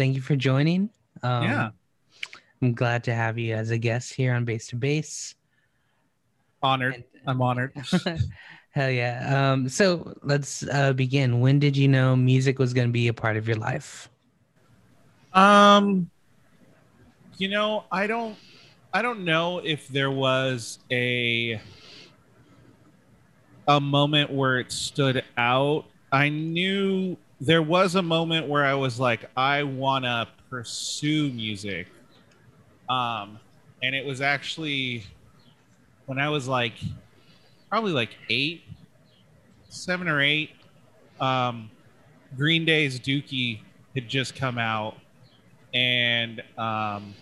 [0.00, 0.88] thank you for joining.
[1.22, 1.70] Um, Yeah.
[2.62, 5.34] I'm glad to have you as a guest here on Base to Base.
[6.62, 7.04] Honored.
[7.26, 7.74] I'm honored.
[8.70, 9.52] Hell yeah.
[9.52, 11.40] Um, so let's uh, begin.
[11.40, 14.08] When did you know music was going to be a part of your life?
[15.34, 16.10] Um,
[17.36, 18.38] you know, I don't,
[18.94, 21.60] I don't know if there was a
[23.68, 25.84] a moment where it stood out.
[26.10, 31.88] I knew there was a moment where I was like, I want to pursue music.
[32.88, 33.38] Um,
[33.82, 35.04] and it was actually
[36.04, 36.74] when I was like,
[37.70, 38.64] probably like eight,
[39.70, 40.50] seven or eight.
[41.18, 41.70] Um,
[42.36, 43.60] Green Day's Dookie
[43.94, 44.96] had just come out,
[45.72, 47.14] and um,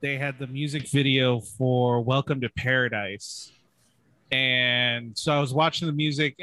[0.00, 3.52] they had the music video for "Welcome to Paradise."
[4.30, 6.34] And so I was watching the music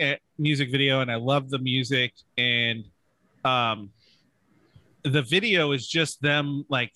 [0.41, 2.13] music video, and I love the music.
[2.37, 2.85] And
[3.45, 3.91] um,
[5.03, 6.91] the video is just them like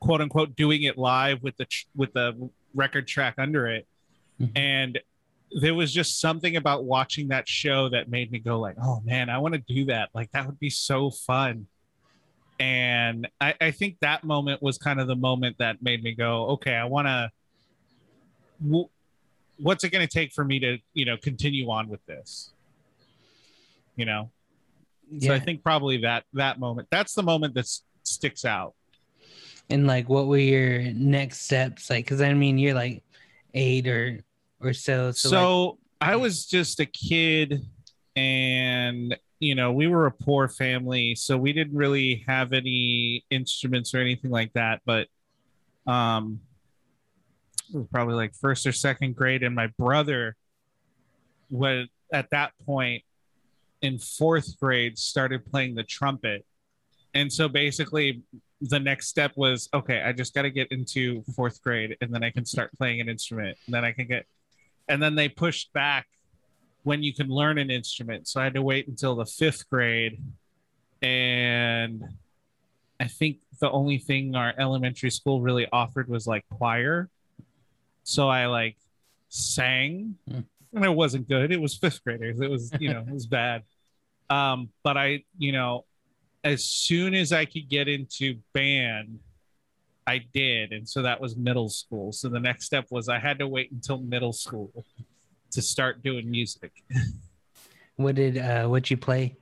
[0.00, 3.86] quote unquote doing it live with the tr- with the record track under it.
[4.40, 4.56] Mhm.
[4.56, 5.00] And
[5.50, 9.30] there was just something about watching that show that made me go like, "Oh man,
[9.30, 10.10] I want to do that!
[10.14, 11.66] Like that would be so fun."
[12.60, 16.48] And I, I think that moment was kind of the moment that made me go,
[16.50, 17.30] "Okay, I want to."
[18.62, 18.88] W-
[19.58, 22.52] what's it going to take for me to, you know, continue on with this?
[23.96, 24.30] You know,
[25.20, 26.88] so I think probably that that moment.
[26.90, 27.66] That's the moment that
[28.02, 28.74] sticks out.
[29.70, 31.90] And like, what were your next steps?
[31.90, 33.02] Like, because I mean, you're like
[33.54, 34.20] eight or
[34.60, 35.10] or so.
[35.12, 37.66] So, So, like, I was just a kid,
[38.16, 43.94] and you know, we were a poor family, so we didn't really have any instruments
[43.94, 44.80] or anything like that.
[44.84, 45.08] But
[45.86, 46.40] um,
[47.72, 50.36] was probably like first or second grade, and my brother
[51.50, 53.02] was at that point
[53.82, 56.44] in fourth grade started playing the trumpet,
[57.14, 58.22] and so basically.
[58.60, 60.02] The next step was okay.
[60.02, 63.08] I just got to get into fourth grade, and then I can start playing an
[63.08, 63.56] instrument.
[63.66, 64.26] And then I can get
[64.88, 66.06] and then they pushed back
[66.82, 68.26] when you can learn an instrument.
[68.26, 70.20] So I had to wait until the fifth grade,
[71.02, 72.02] and
[72.98, 77.10] I think the only thing our elementary school really offered was like choir.
[78.08, 78.78] So I like
[79.28, 80.40] sang, Hmm.
[80.72, 81.52] and it wasn't good.
[81.52, 82.40] It was fifth graders.
[82.40, 83.62] It was you know it was bad.
[84.30, 85.86] Um, but I you know
[86.44, 89.20] as soon as I could get into band.
[90.06, 92.12] I did, and so that was middle school.
[92.12, 94.86] So the next step was I had to wait until middle school
[95.50, 96.72] to start doing music.
[97.96, 99.36] what did uh, what you play?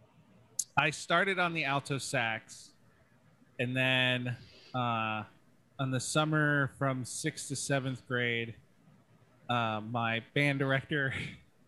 [0.77, 2.71] I started on the alto sax,
[3.61, 4.37] and then
[4.75, 5.23] uh,
[5.79, 8.55] on the summer from sixth to seventh grade,
[9.49, 11.13] uh, my band director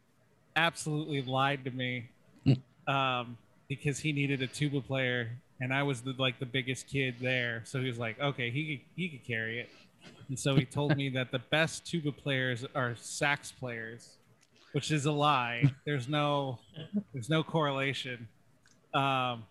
[0.57, 2.09] absolutely lied to me
[2.89, 3.37] um,
[3.69, 5.31] because he needed a tuba player,
[5.61, 7.63] and I was the, like the biggest kid there.
[7.65, 9.69] So he was like, "Okay, he could, he could carry it."
[10.29, 14.17] And so he told me that the best tuba players are sax players,
[14.73, 15.65] which is a lie.
[15.85, 16.59] There's no
[17.13, 18.29] there's no correlation.
[18.95, 19.45] Um,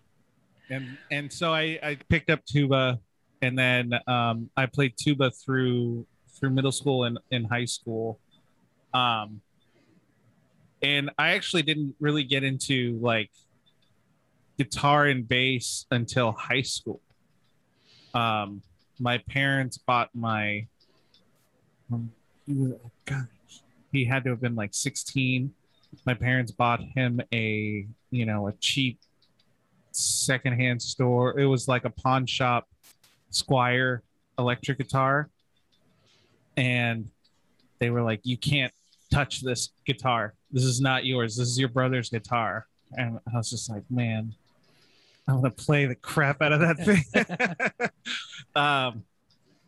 [0.70, 2.98] and and so I, I picked up tuba,
[3.42, 6.06] and then um, I played tuba through
[6.38, 8.20] through middle school and in high school.
[8.94, 9.40] Um,
[10.82, 13.30] and I actually didn't really get into like
[14.56, 17.00] guitar and bass until high school.
[18.14, 18.62] Um,
[19.00, 20.66] my parents bought my.
[21.92, 22.12] Um,
[22.46, 22.72] he was,
[23.04, 23.28] God,
[23.92, 25.52] he had to have been like 16.
[26.04, 28.98] My parents bought him a, you know, a cheap
[29.92, 31.38] secondhand store.
[31.38, 32.68] It was like a pawn shop
[33.32, 34.00] Squier
[34.38, 35.28] electric guitar.
[36.56, 37.08] And
[37.78, 38.72] they were like, you can't
[39.12, 40.34] touch this guitar.
[40.50, 41.36] This is not yours.
[41.36, 42.66] This is your brother's guitar.
[42.96, 44.34] And I was just like, man,
[45.26, 47.90] I want to play the crap out of that thing.
[48.56, 49.04] um,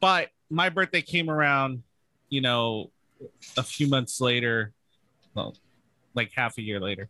[0.01, 1.83] but my birthday came around,
[2.29, 2.91] you know,
[3.57, 4.73] a few months later,
[5.35, 5.55] well,
[6.15, 7.09] like half a year later.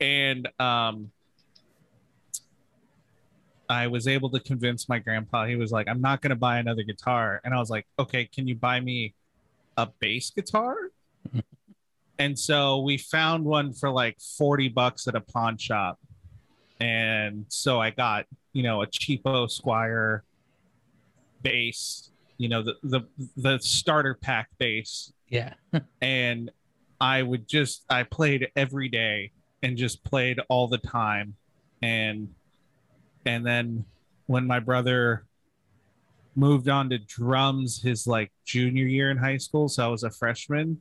[0.00, 1.10] And um,
[3.68, 5.46] I was able to convince my grandpa.
[5.46, 7.40] He was like, I'm not going to buy another guitar.
[7.44, 9.14] And I was like, okay, can you buy me
[9.76, 10.74] a bass guitar?
[12.18, 15.98] and so we found one for like 40 bucks at a pawn shop.
[16.80, 20.20] And so I got, you know, a cheapo Squier
[21.42, 23.00] bass, you know, the the
[23.36, 25.12] the starter pack bass.
[25.28, 25.54] Yeah.
[26.00, 26.50] And
[27.00, 29.32] I would just I played every day
[29.62, 31.34] and just played all the time.
[31.82, 32.28] And
[33.24, 33.84] and then
[34.26, 35.24] when my brother
[36.34, 40.10] moved on to drums his like junior year in high school, so I was a
[40.10, 40.80] freshman.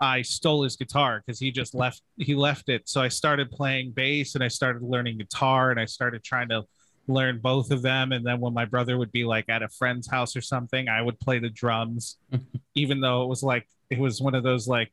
[0.00, 2.88] I stole his guitar because he just left he left it.
[2.88, 6.64] So I started playing bass and I started learning guitar and I started trying to
[7.08, 8.12] learn both of them.
[8.12, 11.02] And then when my brother would be like at a friend's house or something, I
[11.02, 12.18] would play the drums,
[12.74, 14.92] even though it was like it was one of those like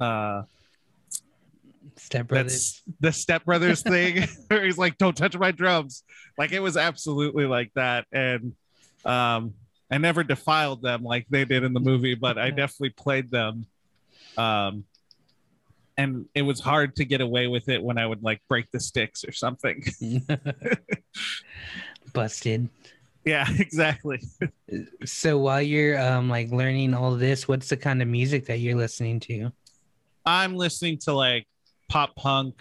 [0.00, 0.42] uh
[1.96, 6.02] Step that's the Step Brothers thing where he's like, "Don't touch my drums."
[6.36, 8.52] Like it was absolutely like that, and
[9.04, 9.54] um,
[9.90, 13.66] I never defiled them like they did in the movie, but I definitely played them.
[14.36, 14.84] Um,
[15.96, 18.80] and it was hard to get away with it when I would like break the
[18.80, 19.84] sticks or something.
[22.12, 22.68] Busted.
[23.24, 24.20] yeah, exactly.
[25.04, 28.76] So while you're um like learning all this, what's the kind of music that you're
[28.76, 29.52] listening to?
[30.26, 31.46] I'm listening to like
[31.88, 32.54] pop punk,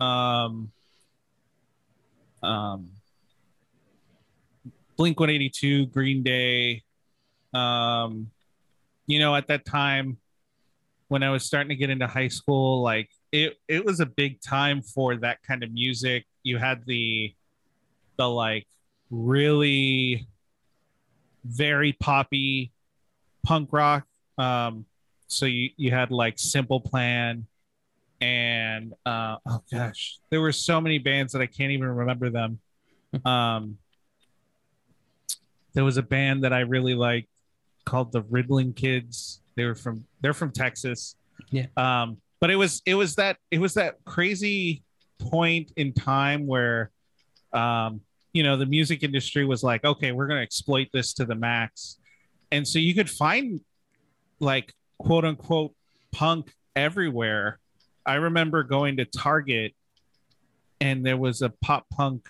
[0.00, 0.72] um,
[2.42, 2.90] um,
[4.96, 6.82] Blink 182, Green Day.
[7.54, 8.30] Um,
[9.06, 10.18] you know, at that time
[11.08, 14.40] when I was starting to get into high school, like it, it was a big
[14.40, 16.24] time for that kind of music.
[16.42, 17.34] You had the,
[18.16, 18.66] the like
[19.10, 20.26] really
[21.44, 22.72] very poppy
[23.42, 24.06] punk rock.
[24.38, 24.86] Um,
[25.26, 27.46] so you, you had like Simple Plan
[28.22, 32.58] and uh, oh gosh, there were so many bands that I can't even remember them.
[33.26, 33.76] Um,
[35.74, 37.28] there was a band that I really liked
[37.84, 39.42] called the Riddlin' Kids.
[39.54, 41.16] They were from they're from Texas.
[41.50, 41.66] Yeah.
[41.76, 44.82] Um, but it was it was that it was that crazy
[45.18, 46.90] point in time where
[47.52, 48.00] um,
[48.32, 51.98] you know, the music industry was like, okay, we're gonna exploit this to the max.
[52.50, 53.60] And so you could find
[54.40, 55.74] like quote unquote
[56.12, 57.58] punk everywhere.
[58.04, 59.74] I remember going to Target
[60.80, 62.26] and there was a pop punk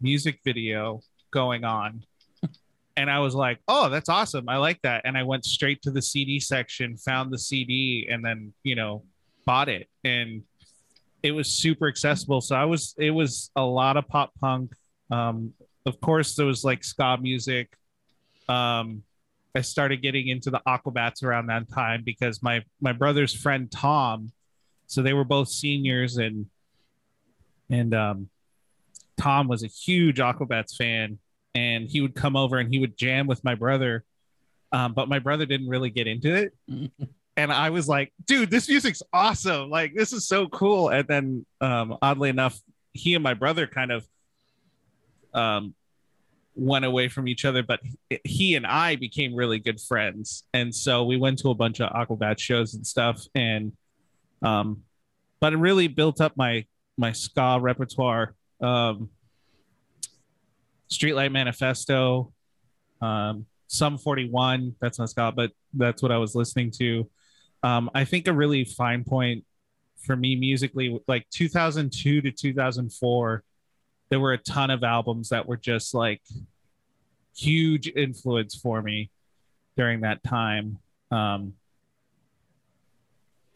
[0.00, 1.00] music video
[1.30, 2.02] going on.
[2.96, 4.48] And I was like, oh, that's awesome.
[4.48, 5.02] I like that.
[5.04, 9.04] And I went straight to the CD section, found the CD, and then, you know,
[9.44, 9.86] bought it.
[10.02, 10.42] And
[11.22, 12.40] it was super accessible.
[12.40, 14.72] So I was, it was a lot of pop punk.
[15.12, 15.52] Um,
[15.86, 17.72] of course, there was like ska music.
[18.48, 19.04] Um,
[19.54, 24.32] I started getting into the Aquabats around that time because my my brother's friend Tom,
[24.88, 26.46] so they were both seniors and
[27.70, 28.28] and um,
[29.18, 31.18] Tom was a huge Aquabats fan,
[31.54, 34.04] and he would come over and he would jam with my brother,
[34.72, 36.54] um, but my brother didn't really get into it,
[37.36, 41.46] and I was like, dude, this music's awesome, like this is so cool, and then
[41.60, 42.58] um, oddly enough,
[42.92, 44.08] he and my brother kind of
[45.34, 45.74] um,
[46.54, 47.80] went away from each other, but
[48.24, 50.44] he and I became really good friends.
[50.52, 53.24] And so we went to a bunch of Aquabat shows and stuff.
[53.34, 53.72] And,
[54.42, 54.82] um,
[55.40, 56.64] but it really built up my,
[56.96, 58.34] my ska repertoire.
[58.60, 59.10] Um,
[60.90, 62.32] Streetlight Manifesto,
[63.00, 67.08] um, Sum 41, that's not ska, but that's what I was listening to.
[67.62, 69.44] Um, I think a really fine point
[70.00, 73.44] for me musically, like 2002 to 2004,
[74.08, 76.22] there were a ton of albums that were just like
[77.36, 79.10] huge influence for me
[79.76, 80.78] during that time.
[81.10, 81.54] Um,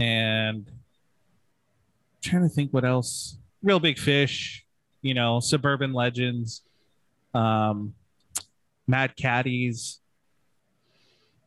[0.03, 3.39] and I'm trying to think what else.
[3.63, 4.67] Real Big Fish,
[5.01, 6.63] you know, Suburban Legends,
[7.35, 7.95] um,
[8.89, 10.01] Mad Caddies,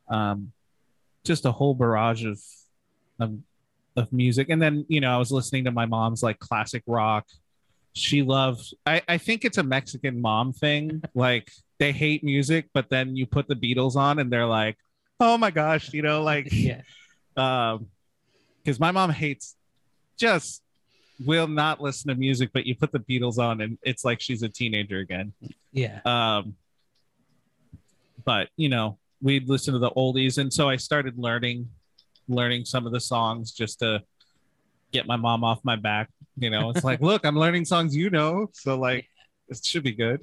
[0.07, 0.53] um,
[1.25, 2.39] just a whole barrage of,
[3.19, 3.37] of
[3.97, 4.49] of music.
[4.49, 7.25] And then you know, I was listening to my mom's like classic rock.
[7.93, 8.73] She loved.
[8.85, 13.25] I I think it's a Mexican mom thing, like they hate music, but then you
[13.25, 14.77] put the Beatles on and they're like,
[15.19, 16.81] oh my gosh, you know, like, yeah.
[17.35, 17.87] um,
[18.65, 19.55] because my mom hates,
[20.17, 20.63] just
[21.23, 24.41] will not listen to music, but you put the Beatles on and it's like she's
[24.41, 25.33] a teenager again.
[25.71, 25.99] Yeah.
[26.03, 26.55] Um,
[28.25, 31.69] but you know, we'd listen to the oldies, and so I started learning,
[32.27, 34.01] learning some of the songs just to
[34.91, 36.09] get my mom off my back.
[36.37, 39.07] You know, it's like, look, I'm learning songs you know, so like,
[39.47, 40.21] it should be good.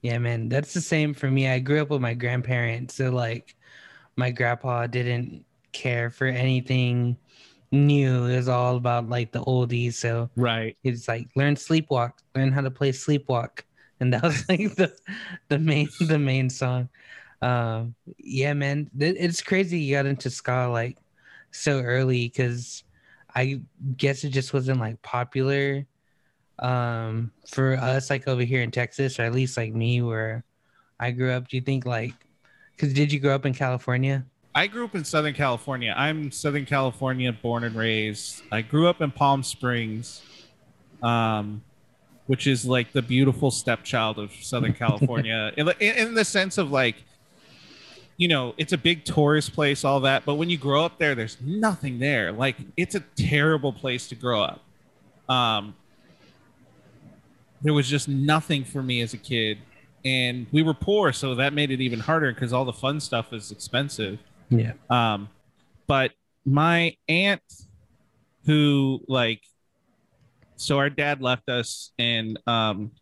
[0.00, 1.46] Yeah, man, that's the same for me.
[1.46, 3.54] I grew up with my grandparents, so like
[4.16, 7.16] my grandpa didn't care for anything
[7.70, 8.26] new.
[8.26, 9.94] It was all about like the oldies.
[9.94, 10.76] So Right.
[10.84, 13.62] it's like learn sleepwalk, learn how to play sleepwalk,
[14.00, 14.94] and that was like the
[15.48, 16.88] the main the main song.
[17.42, 20.98] Um, yeah, man, it's crazy you got into ska like
[21.52, 22.84] so early because
[23.34, 23.62] I
[23.96, 25.86] guess it just wasn't like popular
[26.58, 30.44] um for us like over here in Texas or at least like me where
[31.00, 31.48] I grew up.
[31.48, 32.26] Do you think like
[32.76, 34.26] because did you grow up in California?
[34.54, 35.94] I grew up in Southern California.
[35.96, 38.42] I'm Southern California born and raised.
[38.52, 40.20] I grew up in Palm Springs,
[41.02, 41.62] um,
[42.26, 46.96] which is like the beautiful stepchild of Southern California in, in, the sense of like,
[48.18, 50.26] you know, it's a big tourist place, all that.
[50.26, 52.30] But when you grow up there, there's nothing there.
[52.30, 54.60] Like it's a terrible place to grow up.
[55.30, 55.74] Um,
[57.62, 59.58] there was just nothing for me as a kid,
[60.04, 63.32] and we were poor, so that made it even harder because all the fun stuff
[63.32, 64.18] is expensive.
[64.52, 64.72] Yeah.
[64.90, 65.28] Um,
[65.86, 66.12] but
[66.44, 67.42] my aunt,
[68.44, 69.40] who like,
[70.56, 72.92] so our dad left us, and um,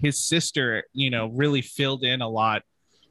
[0.00, 2.62] his sister, you know, really filled in a lot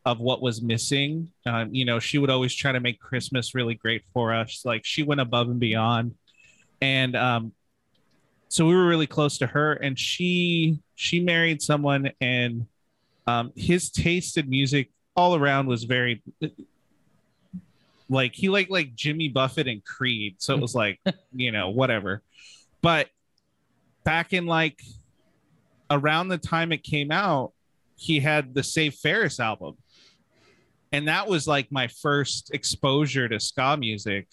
[0.05, 1.29] of what was missing.
[1.45, 4.61] Um, you know, she would always try to make Christmas really great for us.
[4.63, 6.15] Like she went above and beyond,
[6.81, 7.51] and um,
[8.47, 9.73] so we were really close to her.
[9.73, 12.65] And she she married someone, and
[13.27, 16.23] um, his taste in music all around was very
[18.09, 20.35] like he liked like Jimmy Buffett and Creed.
[20.39, 20.99] So it was like
[21.33, 22.21] you know whatever,
[22.81, 23.07] but
[24.03, 24.81] back in like
[25.91, 27.53] around the time it came out,
[27.95, 29.75] he had the Save Ferris album.
[30.91, 34.27] And that was like my first exposure to ska music.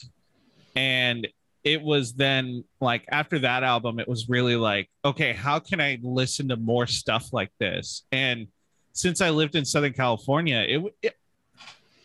[0.75, 1.29] And
[1.67, 5.99] it was then like after that album it was really like okay how can i
[6.01, 8.07] listen to more stuff like this?
[8.13, 8.47] And
[8.93, 11.15] since i lived in southern california it, it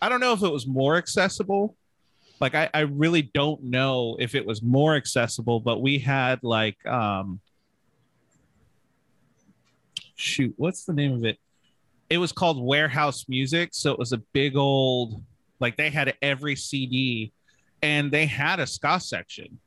[0.02, 1.76] i don't know if it was more accessible
[2.40, 6.84] like I, I really don't know if it was more accessible but we had like
[6.86, 7.40] um
[10.16, 11.38] shoot what's the name of it
[12.12, 13.70] it was called Warehouse Music.
[13.72, 15.24] So it was a big old,
[15.62, 17.32] like they had every CD
[17.82, 19.58] and they had a ska section.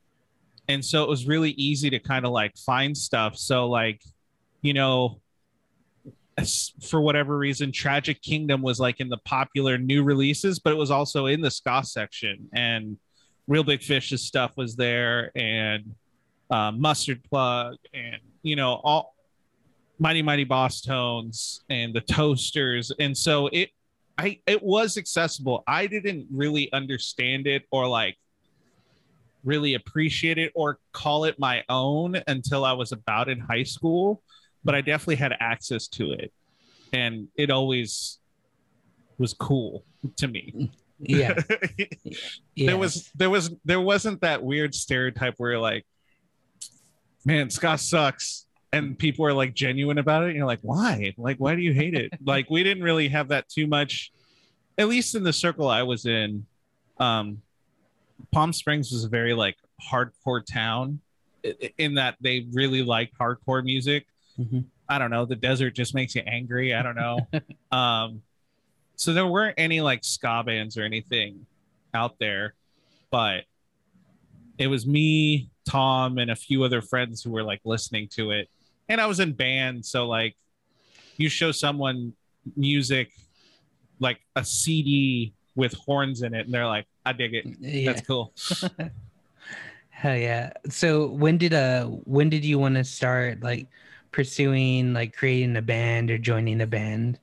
[0.69, 3.39] And so it was really easy to kind of like find stuff.
[3.39, 4.03] So, like,
[4.61, 5.23] you know,
[6.83, 10.91] for whatever reason, Tragic Kingdom was like in the popular new releases, but it was
[10.91, 12.49] also in the ska section.
[12.55, 12.99] And
[13.47, 15.95] Real Big Fish's stuff was there, and
[16.51, 19.15] uh, Mustard Plug, and you know all
[19.99, 23.71] Mighty Mighty Bosstones and the Toasters, and so it,
[24.19, 25.63] I it was accessible.
[25.67, 28.17] I didn't really understand it or like
[29.45, 34.23] really appreciate it or call it my own until I was about in high school,
[34.65, 36.33] but I definitely had access to it,
[36.93, 38.19] and it always
[39.19, 39.85] was cool
[40.17, 40.71] to me.
[40.99, 41.41] Yeah.
[42.55, 42.67] yeah.
[42.67, 45.85] There was there was there wasn't that weird stereotype where you're like,
[47.25, 48.47] man, ska sucks.
[48.73, 50.29] And people are like genuine about it.
[50.29, 51.15] And you're like why?
[51.17, 52.13] Like why do you hate it?
[52.25, 54.13] Like we didn't really have that too much
[54.77, 56.47] at least in the circle i was in.
[56.99, 57.43] Um
[58.33, 59.57] palm springs was a very like
[59.91, 61.01] hardcore town
[61.79, 64.07] in that they really liked hardcore music
[64.39, 64.61] mm-hmm.
[64.89, 67.19] i don't know the desert just makes you angry i don't know
[67.77, 68.23] um
[68.97, 71.47] so there weren't any like ska bands or anything
[71.95, 72.55] out there
[73.11, 73.45] but
[74.59, 78.49] it was me tom and a few other friends who were like listening to it
[78.89, 80.37] and I was in band, so like
[81.17, 82.13] you show someone
[82.57, 83.13] music
[84.01, 87.47] like a CD with horns in it, and they're like, "I dig it.
[87.61, 87.93] Yeah.
[87.93, 88.33] That's cool."
[89.91, 90.53] Hell yeah!
[90.69, 93.67] So when did uh when did you want to start like
[94.15, 97.19] pursuing like creating a band or joining a band?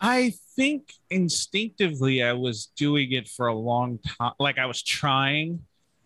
[0.00, 4.32] I think instinctively I was doing it for a long time.
[4.38, 5.60] Like I was trying,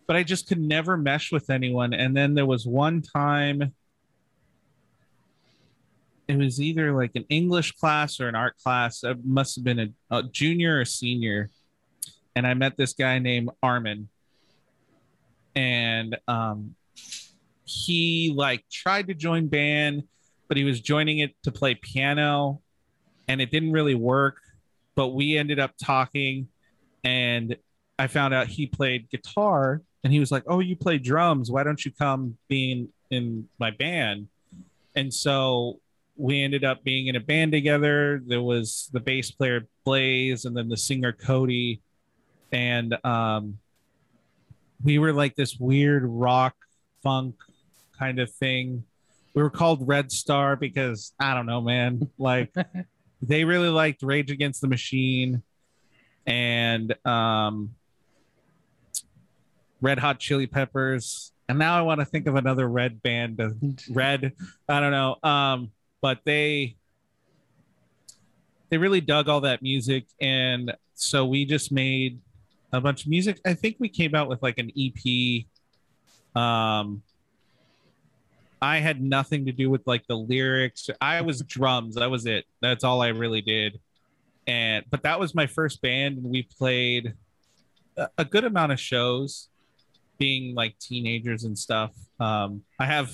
[0.07, 1.93] but I just could never mesh with anyone.
[1.93, 3.73] And then there was one time
[6.27, 9.05] it was either like an English class or an art class.
[9.05, 11.49] It must have been a, a junior or senior.
[12.35, 14.09] And I met this guy named Armin.
[15.55, 16.75] And um,
[17.69, 20.03] he like tried to join band,
[20.47, 22.61] but he was joining it to play piano
[23.27, 24.37] and it didn't really work.
[24.95, 26.47] But we ended up talking
[27.03, 27.55] and
[27.99, 31.51] I found out he played guitar and he was like, Oh, you play drums.
[31.51, 34.29] Why don't you come being in my band?
[34.95, 35.79] And so
[36.17, 38.19] we ended up being in a band together.
[38.25, 41.81] There was the bass player Blaze and then the singer Cody.
[42.51, 43.59] And um,
[44.83, 46.55] we were like this weird rock
[47.03, 47.35] funk
[47.99, 48.83] kind of thing.
[49.33, 52.09] We were called Red Star because I don't know, man.
[52.17, 52.53] Like
[53.21, 55.43] they really liked Rage Against the Machine
[56.25, 57.75] and um,
[59.81, 61.31] Red Hot Chili Peppers.
[61.47, 63.39] And now I want to think of another red band.
[63.89, 64.33] Red,
[64.67, 65.15] I don't know.
[65.23, 66.75] Um, but they
[68.69, 72.21] they really dug all that music and so we just made
[72.71, 75.45] a bunch of music i think we came out with like an ep
[76.39, 77.01] um
[78.61, 82.45] i had nothing to do with like the lyrics i was drums that was it
[82.61, 83.79] that's all i really did
[84.47, 87.13] and but that was my first band and we played
[87.97, 89.49] a, a good amount of shows
[90.17, 93.13] being like teenagers and stuff um i have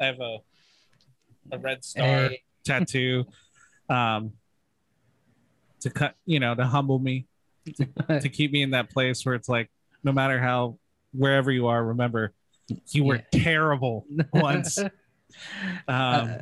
[0.00, 0.38] i have a
[1.50, 2.42] a red star hey.
[2.64, 3.24] tattoo.
[3.88, 4.32] Um,
[5.80, 7.26] to cut, you know, to humble me,
[7.76, 9.68] to, to keep me in that place where it's like,
[10.04, 10.78] no matter how
[11.12, 12.32] wherever you are, remember
[12.90, 13.40] you were Yeah.
[13.42, 14.78] terrible once.
[14.78, 14.90] Um,
[15.88, 16.38] Uh,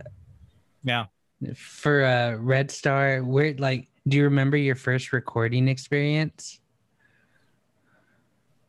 [0.83, 1.07] yeah.
[1.57, 6.61] for uh red star where like do you remember your first recording experience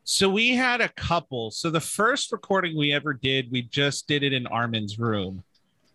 [0.04, 1.52] So we had a couple.
[1.52, 5.44] So the first recording we ever did, we just did it in Armin's room.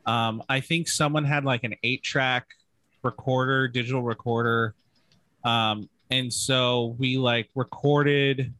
[0.07, 2.47] Um, I think someone had like an eight track
[3.03, 4.75] recorder, digital recorder.
[5.45, 8.55] Um, and so we like recorded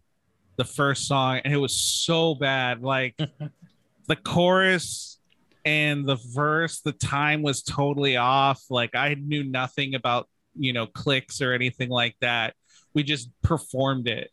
[0.57, 2.83] the first song and it was so bad.
[2.83, 3.17] Like
[4.09, 5.19] the chorus
[5.65, 8.63] and the verse, the time was totally off.
[8.71, 12.55] Like I knew nothing about, you know, clicks or anything like that.
[12.95, 14.31] We just performed it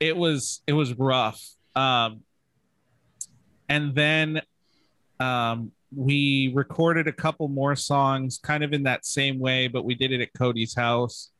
[0.00, 1.42] it was it was rough
[1.74, 2.20] um
[3.68, 4.40] and then
[5.20, 9.94] um we recorded a couple more songs kind of in that same way but we
[9.94, 11.30] did it at cody's house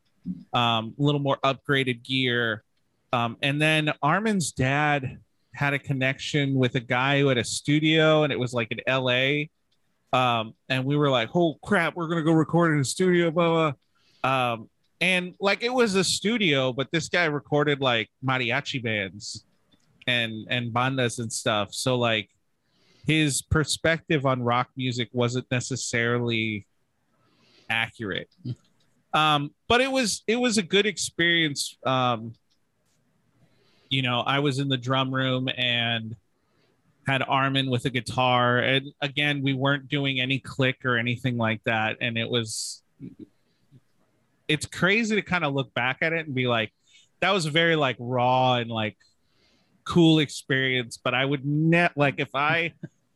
[0.53, 2.65] um a little more upgraded gear
[3.13, 5.19] um and then armin's dad
[5.55, 8.81] had a connection with a guy who had a studio and it was like in
[8.87, 9.43] la
[10.13, 13.73] um and we were like oh crap we're gonna go record in a studio blah
[14.23, 14.69] blah um
[15.01, 19.45] and like it was a studio but this guy recorded like mariachi bands
[20.09, 21.73] and and bandas and stuff.
[21.73, 22.31] So like
[23.07, 26.67] his perspective on rock music wasn't necessarily
[27.71, 28.29] accurate.
[29.13, 32.33] Um but it was it was a good experience um
[33.91, 36.17] you know i was in the drum room and
[37.09, 38.59] had armin with a guitar.
[38.59, 41.97] And again we weren't doing any click or anything like that.
[42.01, 42.83] And it was
[44.47, 46.73] it's crazy to kind of look back at it and be like
[47.21, 48.97] that was very like raw and like
[49.85, 50.99] cool experience.
[51.03, 52.75] But i would net like if i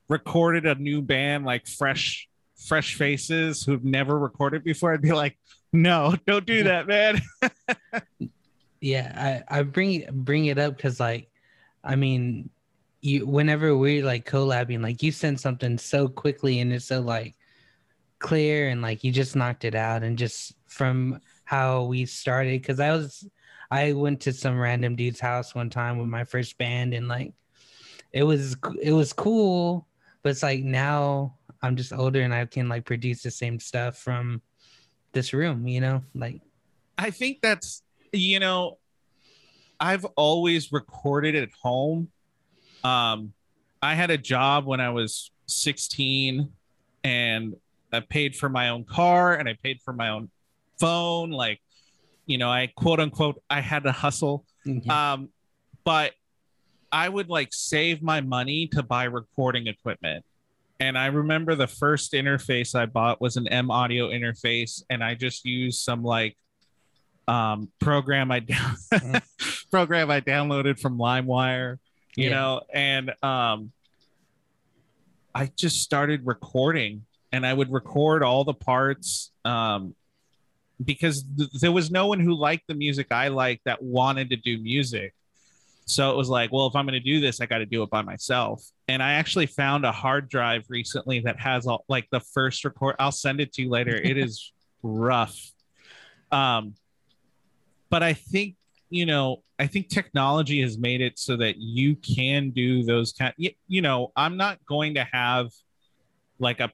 [0.08, 5.36] recorded a new band like fresh fresh faces who've never recorded before i'd be like
[5.72, 7.20] no don't do that man
[8.82, 11.30] yeah i i bring bring it up because like
[11.84, 12.50] i mean
[13.00, 17.34] you whenever we're like collabing like you send something so quickly and it's so like
[18.18, 22.80] clear and like you just knocked it out and just from how we started because
[22.80, 23.24] i was
[23.70, 27.32] i went to some random dude's house one time with my first band and like
[28.12, 29.86] it was it was cool
[30.22, 33.98] but it's like now i'm just older and i can like produce the same stuff
[33.98, 34.42] from
[35.12, 36.40] this room you know like
[36.98, 38.78] I think that's you know,
[39.80, 42.08] I've always recorded at home.
[42.84, 43.32] Um,
[43.82, 46.52] I had a job when I was 16
[47.04, 47.56] and
[47.92, 50.30] I paid for my own car and I paid for my own
[50.78, 51.30] phone.
[51.30, 51.60] Like,
[52.26, 54.44] you know, I quote unquote I had to hustle.
[54.64, 55.12] yeah.
[55.12, 55.30] Um,
[55.84, 56.12] but
[56.92, 60.24] I would like save my money to buy recording equipment.
[60.78, 65.14] And I remember the first interface I bought was an M audio interface, and I
[65.14, 66.36] just used some like
[67.28, 68.74] um program I down
[69.70, 71.78] program I downloaded from LimeWire,
[72.16, 72.30] you Yeah.
[72.30, 73.72] know, and um
[75.34, 79.94] I just started recording and I would record all the parts um
[80.84, 84.36] because th- there was no one who liked the music I liked that wanted to
[84.36, 85.14] do music.
[85.84, 87.82] So it was like, well, if I'm going to do this, I got to do
[87.82, 88.64] it by myself.
[88.88, 92.94] And I actually found a hard drive recently that has all like the first record.
[92.98, 93.94] I'll send it to you later.
[93.94, 95.38] It is rough.
[96.30, 96.74] Um,
[97.92, 98.56] but I think
[98.88, 103.32] you know, I think technology has made it so that you can do those kind.
[103.38, 105.48] You, you know, I'm not going to have
[106.38, 106.70] like a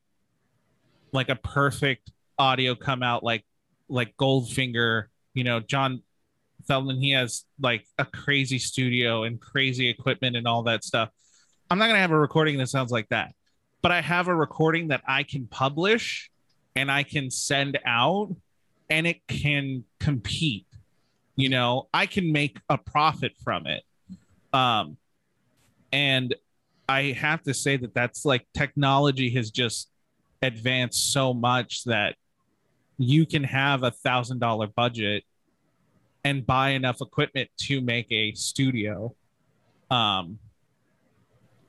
[1.13, 3.45] like a perfect audio come out like
[3.89, 5.05] like Goldfinger.
[5.35, 6.03] You know, John
[6.69, 6.99] Feldmann.
[6.99, 11.11] He has like a crazy studio and crazy equipment and all that stuff.
[11.71, 13.33] I'm not gonna have a recording that sounds like that,
[13.83, 16.31] but I have a recording that I can publish
[16.75, 18.35] and I can send out,
[18.89, 20.68] and it can compete
[21.39, 23.83] you know i can make a profit from it.
[24.53, 24.97] Um
[25.93, 26.35] and
[26.89, 29.89] i have to say that that's like technology has just
[30.43, 32.17] advanced so much that
[32.99, 35.23] you can have a thousand dollar budget
[36.25, 39.15] and buy enough equipment to make a studio.
[39.91, 40.41] Um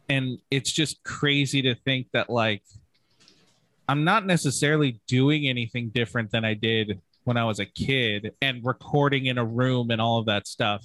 [0.10, 2.64] and it's just crazy to think that like
[3.88, 7.00] i'm not necessarily doing anything different than i did
[7.30, 10.84] when I was a kid and recording in a room and all of that stuff.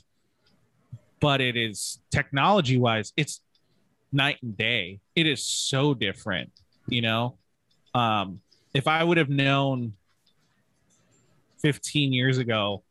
[1.19, 3.41] But it is technology wise, it's
[4.13, 5.01] night and day.
[5.17, 6.53] It is so different,
[6.87, 7.39] you know.
[7.95, 8.43] Um,
[8.75, 9.95] if I would have known
[11.63, 12.83] 15 years ago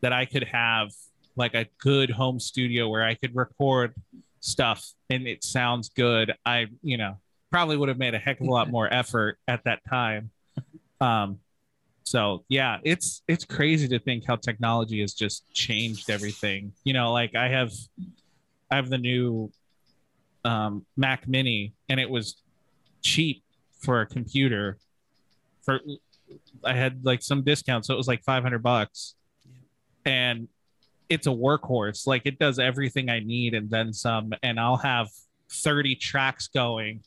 [0.00, 0.90] that I could have
[1.36, 3.92] like a good home studio where I could record
[4.40, 7.18] stuff and it sounds good, I, you know,
[7.50, 10.30] probably would have made a heck of a lot more effort at that time.
[11.02, 11.40] Um,
[12.08, 16.72] So yeah, it's it's crazy to think how technology has just changed everything.
[16.84, 17.72] You know, like I have
[18.70, 19.52] I have the new
[20.44, 22.42] um, Mac Mini, and it was
[23.02, 23.42] cheap
[23.80, 24.78] for a computer.
[25.64, 25.80] For
[26.64, 29.14] I had like some discount, so it was like five hundred bucks,
[30.06, 30.48] and
[31.10, 32.06] it's a workhorse.
[32.06, 35.08] Like it does everything I need and then some, and I'll have
[35.50, 37.02] thirty tracks going,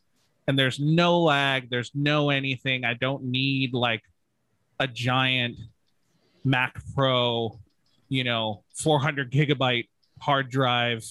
[0.48, 2.86] and there's no lag, there's no anything.
[2.86, 4.04] I don't need like
[4.82, 5.58] a giant
[6.44, 7.60] Mac Pro,
[8.10, 9.88] you know, 400 gigabyte
[10.20, 11.06] hard drive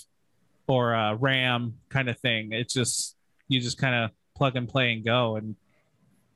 [0.67, 2.53] or a RAM kind of thing.
[2.53, 3.17] It's just
[3.49, 5.55] you just kind of plug and play and go, and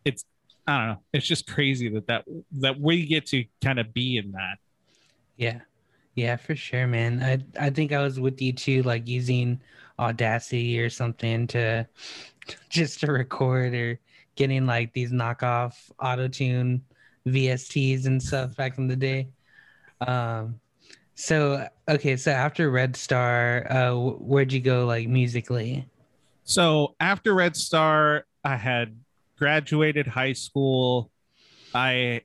[0.04, 0.24] it's
[0.66, 1.02] I don't know.
[1.12, 2.24] It's just crazy that that
[2.60, 4.58] that we get to kind of be in that.
[5.36, 5.60] Yeah,
[6.14, 7.20] yeah, for sure, man.
[7.20, 9.60] I I think I was with you too, like using
[9.98, 11.86] Audacity or something to
[12.68, 13.98] just to record or
[14.36, 16.82] getting like these knockoff auto tune
[17.26, 19.28] VSTs and stuff back in the day.
[20.06, 20.60] Um,
[21.14, 25.88] so okay, so after Red Star, uh, where'd you go like musically?
[26.44, 28.96] So after Red Star, I had
[29.38, 31.10] graduated high school.
[31.74, 32.22] I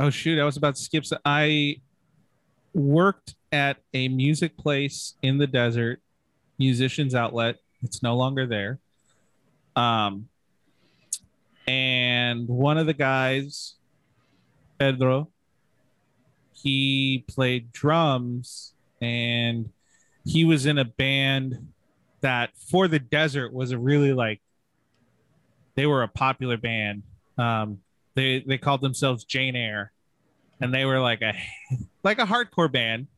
[0.00, 1.04] oh shoot, I was about to skip.
[1.04, 1.76] So I
[2.72, 6.00] worked at a music place in the desert,
[6.58, 7.56] musicians outlet.
[7.82, 8.80] It's no longer there.
[9.76, 10.28] Um,
[11.66, 13.74] and one of the guys,
[14.78, 15.30] Pedro,
[16.52, 19.70] he played drums and
[20.24, 21.72] he was in a band
[22.20, 24.40] that for the desert was a really like
[25.74, 27.02] they were a popular band.
[27.36, 27.80] Um,
[28.14, 29.92] they they called themselves Jane Eyre,
[30.60, 31.34] and they were like a
[32.02, 33.08] like a hardcore band,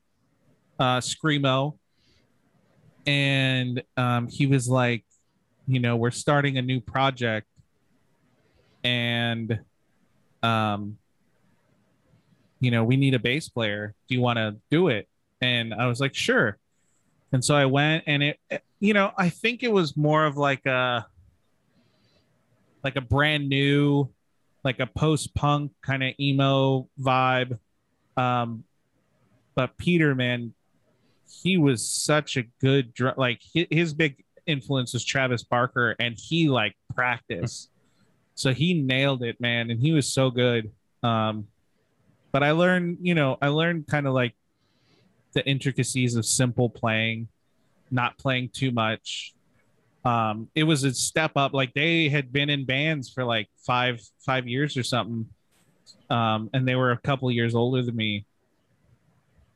[0.79, 1.79] uh, screamo.
[3.07, 5.05] And um, he was like,
[5.69, 7.47] you know, we're starting a new project,
[8.87, 9.59] and
[10.43, 10.97] um,
[12.61, 13.95] you know, we need a bass player.
[14.09, 15.09] Do you want to do it?
[15.43, 16.57] And I was like, sure.
[17.33, 18.39] And so I went, and it,
[18.79, 21.07] you know, I think it was more of like a
[22.85, 24.09] like a brand new,
[24.63, 27.59] like a post punk kind of emo vibe.
[28.17, 28.63] Um,
[29.57, 30.55] but Peter, man,
[31.43, 36.17] he was such a good dr- like his, his big influence was Travis Barker, and
[36.17, 37.71] he like practiced,
[38.37, 40.71] so he nailed it, man, and he was so good.
[41.03, 41.49] Um,
[42.31, 44.35] but I learned, you know, I learned kind of like
[45.33, 47.27] the intricacies of simple playing,
[47.91, 49.35] not playing too much,
[50.07, 51.53] um, it was a step up.
[51.53, 55.27] Like they had been in bands for like five five years or something,
[56.11, 58.25] um, and they were a couple years older than me.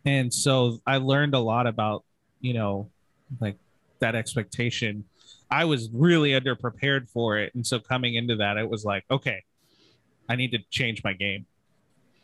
[0.05, 2.05] And so I learned a lot about
[2.41, 2.91] you know
[3.41, 3.59] like
[4.01, 5.05] that expectation.
[5.51, 9.43] I was really underprepared for it, and so coming into that, it was like, okay,
[10.29, 11.47] I need to change my game.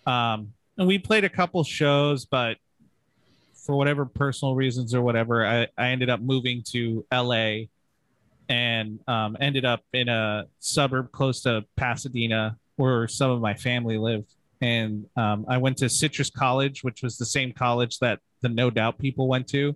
[0.06, 2.58] Um, and we played a couple shows, but
[3.54, 7.64] for whatever personal reasons or whatever, I, I ended up moving to LA
[8.48, 13.98] and um, ended up in a suburb close to Pasadena where some of my family
[13.98, 14.32] lived.
[14.60, 18.70] And um, I went to Citrus College, which was the same college that the No
[18.70, 19.74] Doubt people went to.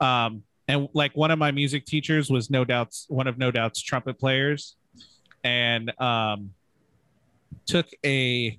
[0.00, 3.82] Um, and like one of my music teachers was No Doubt's one of No Doubt's
[3.82, 4.76] trumpet players,
[5.42, 6.52] and um,
[7.66, 8.56] took a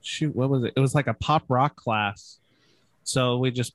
[0.00, 0.72] shoot, what was it?
[0.74, 2.38] It was like a pop rock class.
[3.04, 3.74] So we just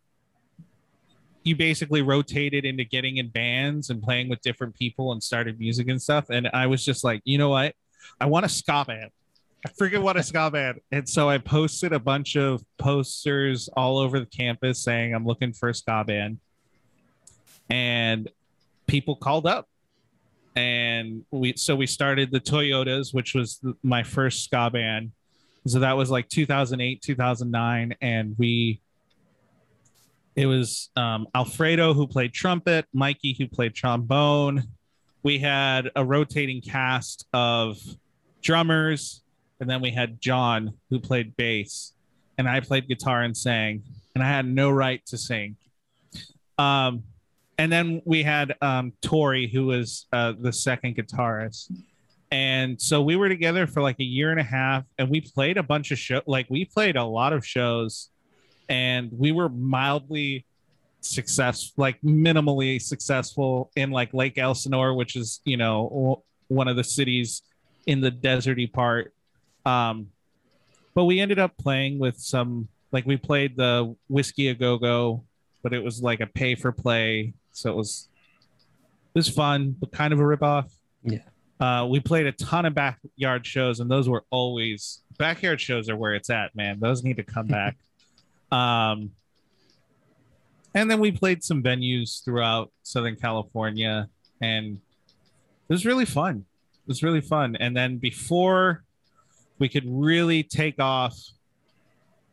[1.43, 5.89] you basically rotated into getting in bands and playing with different people and started music
[5.89, 6.29] and stuff.
[6.29, 7.75] And I was just like, you know what?
[8.19, 9.11] I want a ska band.
[9.65, 10.79] I freaking want a ska band.
[10.91, 15.53] And so I posted a bunch of posters all over the campus saying I'm looking
[15.53, 16.39] for a ska band.
[17.69, 18.29] And
[18.87, 19.67] people called up.
[20.55, 25.11] And we so we started the Toyotas, which was my first ska band.
[25.65, 28.81] So that was like 2008, 2009 and we
[30.35, 34.63] it was um, Alfredo who played trumpet, Mikey who played trombone.
[35.21, 37.77] We had a rotating cast of
[38.41, 39.21] drummers,
[39.59, 41.93] and then we had John who played bass,
[42.37, 43.83] and I played guitar and sang,
[44.15, 45.55] and I had no right to sing.
[46.57, 47.03] Um,
[47.57, 51.71] and then we had um, Tori who was uh, the second guitarist.
[52.31, 55.57] And so we were together for like a year and a half, and we played
[55.57, 56.21] a bunch of show.
[56.25, 58.09] Like we played a lot of shows
[58.69, 60.45] and we were mildly
[61.01, 66.83] success like minimally successful in like lake elsinore which is you know one of the
[66.83, 67.41] cities
[67.87, 69.13] in the deserty part
[69.65, 70.07] um
[70.95, 75.23] but we ended up playing with some like we played the Whisky a Go Go
[75.61, 78.09] but it was like a pay for play so it was
[79.15, 80.71] it was fun but kind of a rip off
[81.03, 81.19] yeah
[81.59, 85.95] Uh, we played a ton of backyard shows, and those were always backyard shows are
[85.95, 86.77] where it's at, man.
[86.79, 87.77] Those need to come back.
[88.51, 89.11] um,
[90.75, 94.09] and then we played some venues throughout Southern California,
[94.41, 94.81] and
[95.69, 96.43] it was really fun.
[96.73, 97.55] It was really fun.
[97.55, 98.83] And then before
[99.59, 101.15] we could really take off,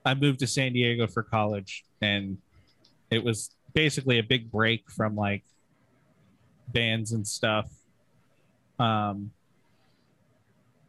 [0.05, 2.39] I moved to San Diego for college, and
[3.11, 5.45] it was basically a big break from like
[6.69, 7.69] bands and stuff.
[8.79, 9.31] Um,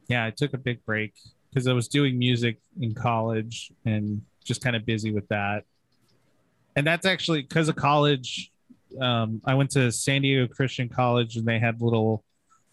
[0.07, 1.13] yeah, I took a big break
[1.49, 5.63] because I was doing music in college and just kind of busy with that.
[6.75, 8.51] And that's actually because of college.
[8.99, 12.23] Um, I went to San Diego Christian College and they had little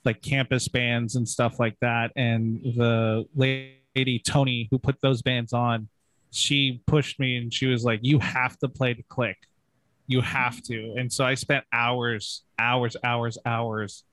[0.04, 2.12] like campus bands and stuff like that.
[2.16, 5.88] And the lady, Tony, who put those bands on,
[6.30, 9.36] she pushed me and she was like, You have to play the click.
[10.08, 10.94] You have to.
[10.98, 14.04] And so I spent hours, hours, hours, hours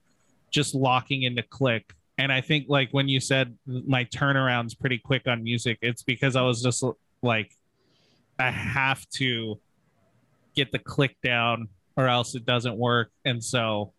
[0.52, 5.26] just locking into click and I think like when you said my turnaround's pretty quick
[5.26, 6.82] on music, it's because I was just
[7.22, 7.52] like,
[8.38, 9.60] I have to
[10.54, 13.10] get the click down or else it doesn't work.
[13.24, 13.92] And so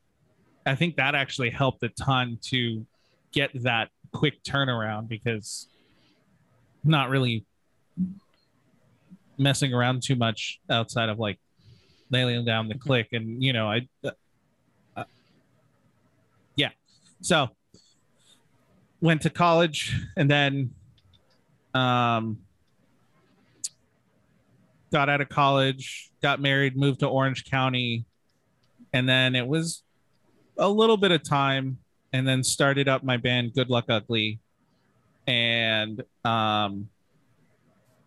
[0.65, 2.85] I think that actually helped a ton to
[3.31, 5.67] get that quick turnaround because
[6.83, 7.45] not really
[9.37, 11.39] messing around too much outside of like
[12.09, 14.11] nailing down the click and you know I uh,
[14.95, 15.03] uh,
[16.55, 16.69] yeah.
[17.21, 17.49] So
[19.01, 20.71] went to college and then
[21.73, 22.39] um,
[24.91, 28.05] got out of college, got married, moved to Orange County,
[28.93, 29.83] and then it was
[30.57, 31.77] a little bit of time,
[32.13, 34.39] and then started up my band Good Luck Ugly,
[35.27, 36.89] and um,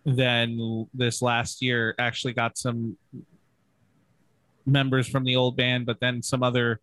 [0.05, 2.97] then this last year actually got some
[4.67, 6.81] members from the old band, but then some other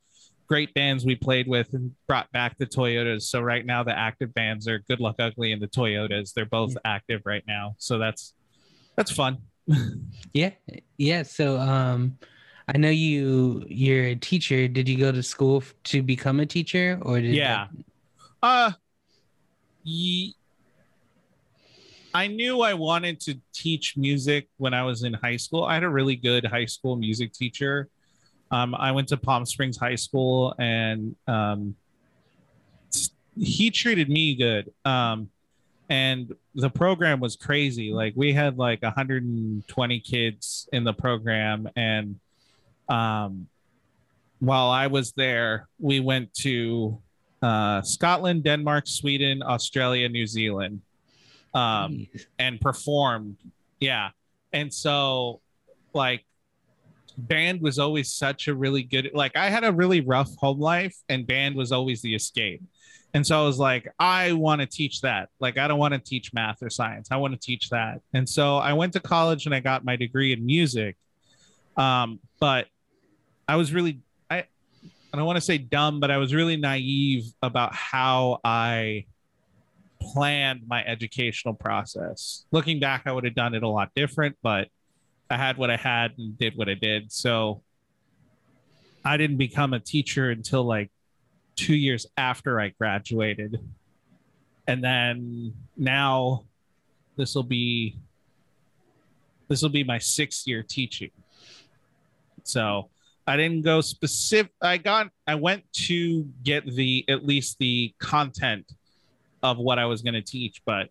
[0.47, 3.23] great bands we played with and brought back the Toyotas.
[3.23, 6.33] So right now the active bands are Good Luck Ugly and the Toyotas.
[6.33, 7.75] They're both active right now.
[7.77, 8.33] So that's
[8.95, 9.37] that's fun.
[10.33, 10.51] yeah.
[10.97, 11.23] Yeah.
[11.23, 12.17] So um
[12.67, 14.67] I know you you're a teacher.
[14.67, 17.67] Did you go to school to become a teacher or did Yeah.
[18.41, 18.47] That...
[18.47, 18.71] Uh
[22.17, 25.63] I knew I wanted to teach music when I was in high school.
[25.63, 27.89] I had a really good high school music teacher
[28.51, 31.75] um, I went to Palm Springs High School, and um,
[33.37, 34.71] he treated me good.
[34.85, 35.29] Um,
[35.89, 37.93] and the program was crazy.
[37.93, 42.19] Like we had like 120 kids in the program, and
[42.89, 43.47] um,
[44.39, 46.99] while I was there, we went to
[47.41, 50.81] uh, Scotland, Denmark, Sweden, Australia, New Zealand,
[51.53, 52.07] um,
[52.39, 53.37] and performed.
[53.79, 54.09] Yeah,
[54.53, 55.41] and so
[55.93, 56.23] like
[57.17, 60.95] band was always such a really good like I had a really rough home life
[61.09, 62.61] and band was always the escape.
[63.13, 65.29] And so I was like, I want to teach that.
[65.39, 67.07] Like I don't want to teach math or science.
[67.09, 68.01] I want to teach that.
[68.13, 70.97] And so I went to college and I got my degree in music.
[71.77, 72.67] Um, but
[73.47, 74.45] I was really I
[75.13, 79.05] I don't want to say dumb, but I was really naive about how I
[80.13, 82.45] planned my educational process.
[82.51, 84.67] Looking back, I would have done it a lot different, but
[85.29, 87.11] I had what I had and did what I did.
[87.11, 87.61] So
[89.03, 90.91] I didn't become a teacher until like
[91.55, 93.59] two years after I graduated.
[94.67, 96.45] And then now
[97.15, 97.97] this will be
[99.47, 101.11] this will be my sixth year teaching.
[102.43, 102.89] So
[103.25, 108.71] I didn't go specific I got I went to get the at least the content
[109.43, 110.89] of what I was going to teach, but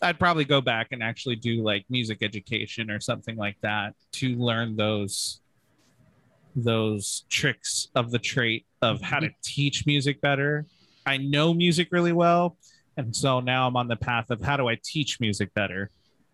[0.00, 4.36] I'd probably go back and actually do like music education or something like that to
[4.36, 5.40] learn those
[6.54, 9.36] those tricks of the trait of how to mm-hmm.
[9.42, 10.66] teach music better.
[11.06, 12.56] I know music really well,
[12.96, 15.90] and so now I'm on the path of how do I teach music better.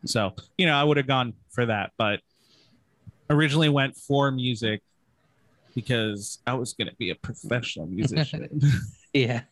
[0.06, 2.20] So, you know, I would have gone for that, but
[3.30, 4.82] originally went for music
[5.74, 8.60] because I was going to be a professional musician.
[9.12, 9.42] yeah.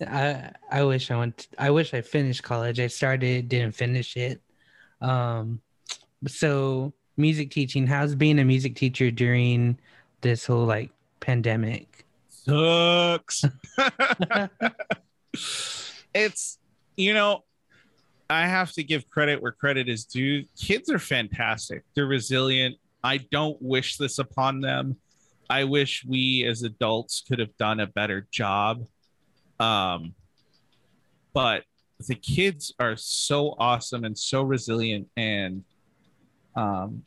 [0.00, 1.48] I I wish I went.
[1.58, 2.80] I wish I finished college.
[2.80, 4.40] I started, didn't finish it.
[5.00, 5.60] Um,
[6.26, 7.86] so music teaching.
[7.86, 9.78] How's being a music teacher during
[10.20, 12.04] this whole like pandemic?
[12.28, 13.44] Sucks.
[16.14, 16.58] it's
[16.96, 17.44] you know,
[18.28, 20.44] I have to give credit where credit is due.
[20.58, 21.84] Kids are fantastic.
[21.94, 22.76] They're resilient.
[23.02, 24.96] I don't wish this upon them.
[25.50, 28.86] I wish we as adults could have done a better job
[29.60, 30.14] um,
[31.32, 31.64] but
[32.08, 35.62] the kids are so awesome and so resilient and
[36.56, 37.02] um,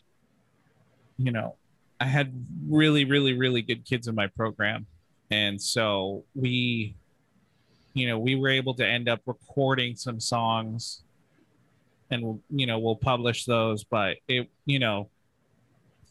[1.17, 1.55] you know
[1.99, 2.31] i had
[2.69, 4.85] really really really good kids in my program
[5.31, 6.95] and so we
[7.97, 11.03] you know, we were able to end up recording some songs
[12.11, 15.09] and you know, we'll publish those, but it, you know,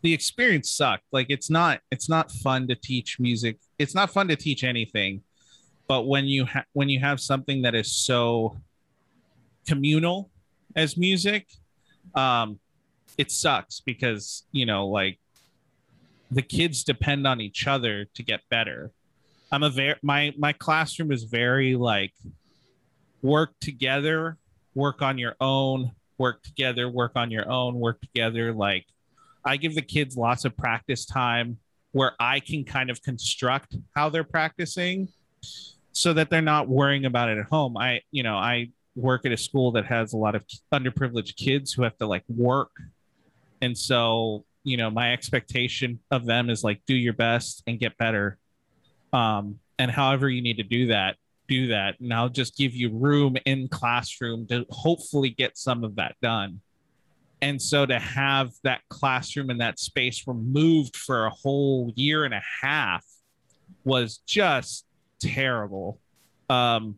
[0.03, 1.05] the experience sucked.
[1.12, 3.59] Like it's not it's not fun to teach music.
[3.79, 5.22] It's not fun to teach anything.
[5.88, 8.59] But when you ha- when you have something that is so
[9.66, 10.31] communal
[10.75, 11.46] as music,
[12.14, 12.59] um
[13.18, 15.18] it sucks because, you know, like
[16.31, 18.92] the kids depend on each other to get better.
[19.53, 22.12] I'm a very my my classroom is very like
[23.22, 24.38] work together,
[24.75, 28.53] work on your own, work together, work on your own, work together.
[28.53, 28.87] Like
[29.44, 31.59] I give the kids lots of practice time
[31.92, 35.09] where I can kind of construct how they're practicing
[35.96, 37.74] so that they're not worrying about it at home.
[37.74, 41.72] I, you know, I work at a school that has a lot of underprivileged kids
[41.72, 42.70] who have to like work.
[43.62, 47.96] And so, you know, my expectation of them is like do your best and get
[47.96, 48.37] better.
[49.14, 51.16] Um, and however you need to do that,
[51.48, 51.98] do that.
[51.98, 56.61] And I'll just give you room in classroom to hopefully get some of that done.
[57.40, 62.35] And so to have that classroom and that space removed for a whole year and
[62.35, 63.02] a half
[63.82, 64.86] was just
[65.20, 66.00] terrible.
[66.48, 66.96] Um,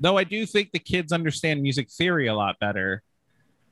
[0.00, 3.02] though I do think the kids understand music theory a lot better,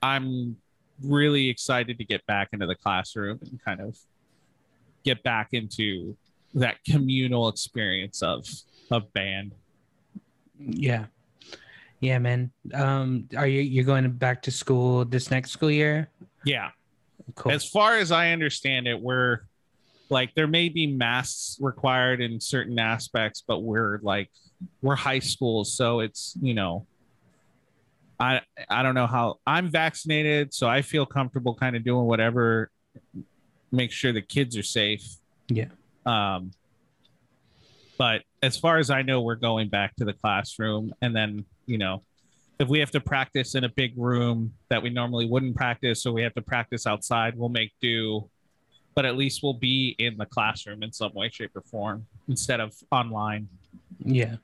[0.03, 0.57] I'm
[1.03, 3.97] really excited to get back into the classroom and kind of
[5.05, 6.17] get back into
[6.55, 8.47] that communal experience of
[8.91, 9.53] of band.
[10.59, 11.07] Yeah.
[12.01, 12.51] Yeah, man.
[12.73, 16.09] Um, are you you're going back to school this next school year?
[16.45, 16.71] Yeah.
[17.35, 17.53] Cool.
[17.53, 19.41] As far as I understand it, we're
[20.09, 24.31] like there may be masks required in certain aspects, but we're like
[24.83, 26.87] we're high schools, so it's you know
[28.19, 32.71] I I don't know how I'm vaccinated, so I feel comfortable kind of doing whatever
[33.73, 35.05] make sure the kids are safe.
[35.49, 35.69] Yeah.
[36.05, 36.53] Um
[37.99, 41.79] but as far as I know, we're going back to the classroom and then you
[41.79, 42.03] know,
[42.59, 46.13] if we have to practice in a big room that we normally wouldn't practice, or
[46.13, 48.31] we have to practice outside, we'll make do.
[48.97, 52.59] But at least we'll be in the classroom in some way, shape, or form instead
[52.59, 53.49] of online.
[54.05, 54.37] Yeah.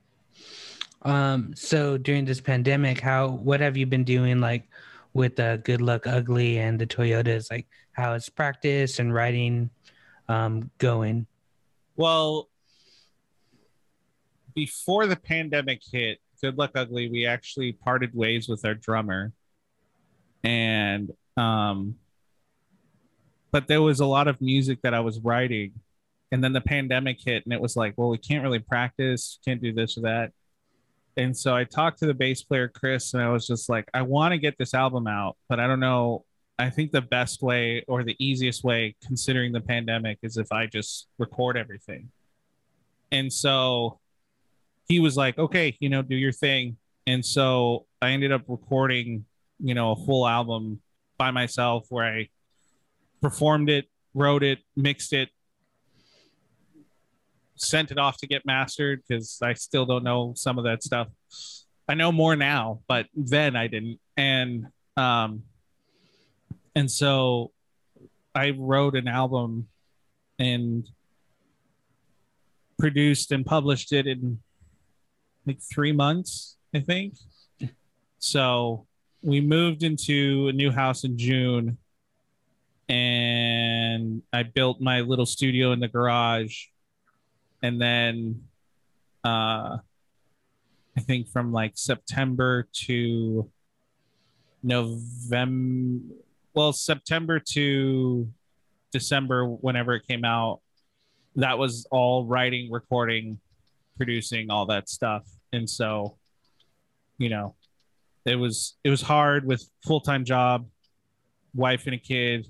[1.02, 4.68] Um, so during this pandemic, how what have you been doing like
[5.14, 7.50] with the Good Luck Ugly and the Toyodas?
[7.50, 9.70] Like how is practice and writing
[10.28, 11.26] um going?
[11.96, 12.48] Well,
[14.54, 19.32] before the pandemic hit, Good Luck Ugly, we actually parted ways with our drummer.
[20.44, 21.96] And um
[23.52, 25.72] but there was a lot of music that I was writing.
[26.32, 29.60] And then the pandemic hit and it was like, well, we can't really practice, can't
[29.60, 30.32] do this or that.
[31.18, 34.00] And so I talked to the bass player Chris and I was just like, I
[34.00, 36.24] want to get this album out, but I don't know.
[36.58, 40.66] I think the best way or the easiest way considering the pandemic is if I
[40.66, 42.08] just record everything.
[43.10, 43.98] And so
[44.88, 46.78] he was like, okay, you know, do your thing.
[47.06, 49.26] And so I ended up recording,
[49.58, 50.80] you know, a full album
[51.18, 52.28] by myself where I
[53.22, 55.30] performed it, wrote it, mixed it,
[57.54, 61.08] sent it off to get mastered because I still don't know some of that stuff.
[61.88, 64.00] I know more now, but then I didn't.
[64.16, 65.44] And um
[66.74, 67.52] and so
[68.34, 69.68] I wrote an album
[70.38, 70.88] and
[72.78, 74.40] produced and published it in
[75.46, 77.14] like three months, I think.
[78.18, 78.86] So
[79.22, 81.78] we moved into a new house in June
[82.92, 86.66] and I built my little studio in the garage.
[87.62, 88.42] And then
[89.24, 89.78] uh
[90.96, 93.50] I think from like September to
[94.62, 96.14] November
[96.54, 98.28] well, September to
[98.92, 100.60] December, whenever it came out,
[101.36, 103.40] that was all writing, recording,
[103.96, 106.16] producing all that stuff and so
[107.18, 107.54] you know
[108.24, 110.66] it was it was hard with full-time job
[111.54, 112.46] wife and a kid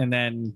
[0.00, 0.54] and then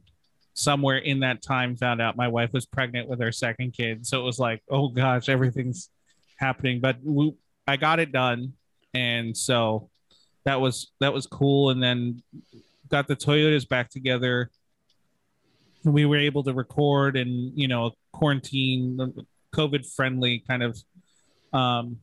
[0.54, 4.06] somewhere in that time found out my wife was pregnant with her second kid.
[4.06, 5.90] So it was like oh gosh everything's
[6.36, 6.80] happening.
[6.80, 7.32] But we,
[7.66, 8.54] i got it done.
[8.94, 9.90] And so
[10.44, 11.70] that was that was cool.
[11.70, 12.22] And then
[12.88, 14.50] got the toyodas back together.
[15.84, 19.14] We were able to record and you know quarantine
[19.54, 20.78] COVID friendly kind of
[21.52, 21.98] um,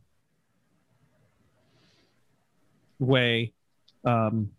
[3.00, 3.54] way.
[4.06, 4.52] Um,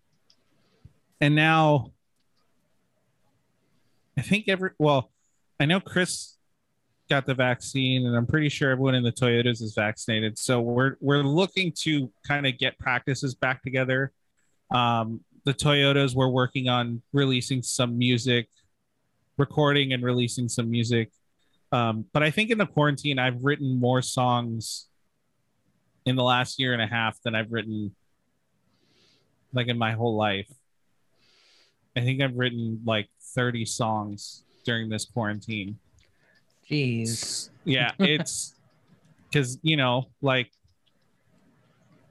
[1.20, 1.92] and now
[4.16, 5.10] I think every, well,
[5.58, 6.36] I know Chris
[7.10, 10.38] got the vaccine and I'm pretty sure everyone in the Toyodas is vaccinated.
[10.38, 14.12] So we're, we're looking to kind of get practices back together.
[14.74, 18.48] Um, the Toyodas, we're working on releasing some music,
[19.38, 21.10] recording and releasing some music
[21.72, 24.88] Um, but I think in the quarantine, I've written more songs
[26.04, 27.94] in the last year and a half than I've written
[29.54, 30.52] like in my whole life.
[31.96, 35.78] I think I've written like 30 songs during this quarantine.
[36.70, 37.50] Jeez.
[37.64, 38.54] Yeah, it's
[39.30, 40.50] because you know, like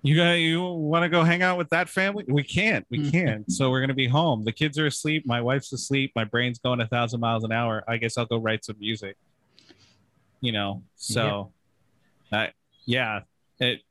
[0.04, 2.26] you got you want to go hang out with that family?
[2.28, 2.86] We can't.
[2.90, 3.52] We can't.
[3.58, 4.44] so we're gonna be home.
[4.44, 5.26] The kids are asleep.
[5.26, 6.12] My wife's asleep.
[6.16, 7.84] My brain's going a thousand miles an hour.
[7.88, 9.18] I guess I'll go write some music.
[10.42, 11.52] You know, so
[12.32, 12.52] I
[12.86, 13.22] yeah,
[13.60, 13.82] it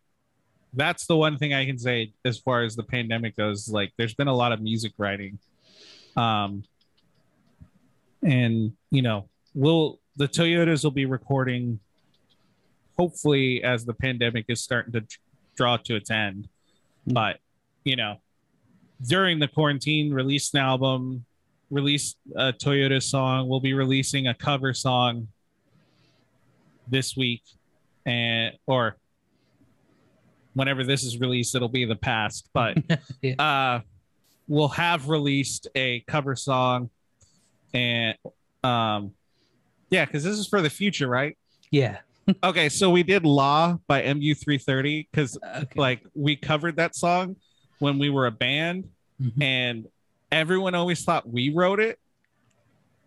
[0.72, 3.68] that's the one thing I can say as far as the pandemic goes.
[3.68, 5.38] Like, there's been a lot of music writing,
[6.16, 6.64] um,
[8.22, 11.80] and you know, we'll the Toyodas will be recording.
[12.98, 15.02] Hopefully, as the pandemic is starting to
[15.56, 16.48] draw to its end,
[17.06, 17.38] but
[17.84, 18.16] you know,
[19.08, 21.24] during the quarantine, release an album,
[21.70, 23.48] release a Toyota song.
[23.48, 25.28] We'll be releasing a cover song
[26.88, 27.42] this week,
[28.04, 28.96] and or
[30.52, 32.50] whenever this is released, it'll be the past.
[32.52, 32.76] But
[33.22, 33.34] Yeah.
[33.38, 33.80] uh,
[34.50, 36.90] we'll have released a cover song,
[37.72, 38.18] and
[38.64, 39.12] um,
[39.90, 41.38] yeah, because this is for the future, right?
[41.70, 41.98] Yeah.
[42.44, 45.66] Okay, so we did "Law" by MU330 because Okay.
[45.74, 47.34] like we covered that song
[47.80, 48.88] when we were a band,
[49.20, 49.42] Mhm.
[49.42, 49.86] and
[50.30, 51.98] everyone always thought we wrote it.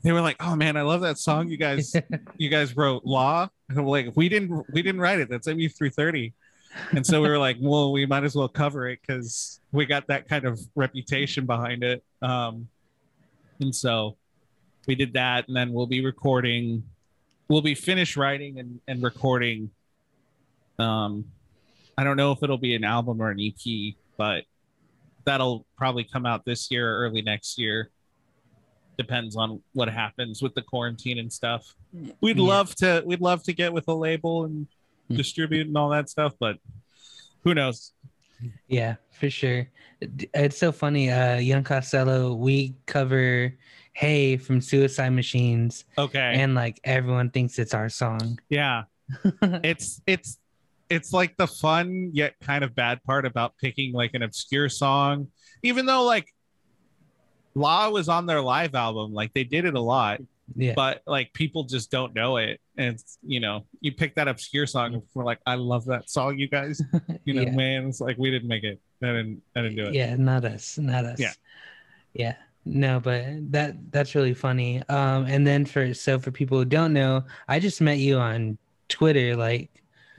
[0.02, 1.96] They were like, "Oh man, I love that song you guys
[2.38, 6.34] you guys wrote law and I'm like we didn't we didn't write it that's mu330
[6.92, 10.08] and so we were like well we might as well cover it because we got
[10.08, 12.68] that kind of reputation behind it um
[13.60, 14.16] and so
[14.88, 16.84] we did that and then we'll be recording
[17.50, 19.70] we'll be finished writing and, and recording
[20.80, 21.26] um
[21.98, 24.44] i don't know if it'll be an album or an ep but
[25.26, 27.90] that'll probably come out this year or early next year
[28.98, 31.74] depends on what happens with the quarantine and stuff
[32.22, 32.44] we'd Yeah.
[32.46, 34.68] love to we'd love to get with a label and
[35.12, 35.18] Mm.
[35.18, 36.60] distribute and all that stuff but
[37.44, 37.92] who knows
[38.68, 39.68] Yeah, for sure.
[40.02, 41.10] It's so funny.
[41.12, 43.54] Uh, Young Costello, we cover
[43.94, 48.40] "Hey" from Suicide Machines, okay and like everyone thinks it's our song.
[48.50, 48.84] yeah
[49.64, 50.40] it's it's
[50.90, 55.28] it's like the fun yet kind of bad part about picking like an obscure song
[55.62, 56.28] even though like
[57.56, 60.20] law was on their live album like they did it a lot
[60.56, 64.68] yeah, but like people just don't know it and you know you pick that obscure
[64.68, 66.82] song and we're like i love that song you guys
[67.26, 67.52] you know yeah.
[67.52, 70.44] man it's like we didn't make it i didn't i didn't do it Yeah, not
[70.46, 71.20] us, not us.
[71.20, 71.32] Yeah.
[72.14, 72.36] yeah.
[72.66, 74.82] No, but that that's really funny.
[74.88, 78.58] Um, and then for so for people who don't know, I just met you on
[78.88, 79.70] Twitter, like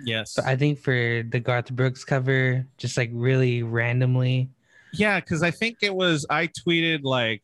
[0.04, 4.50] yes I think for the Garth Brooks cover, just like really randomly.
[4.92, 7.42] Yeah, because I think it was I tweeted like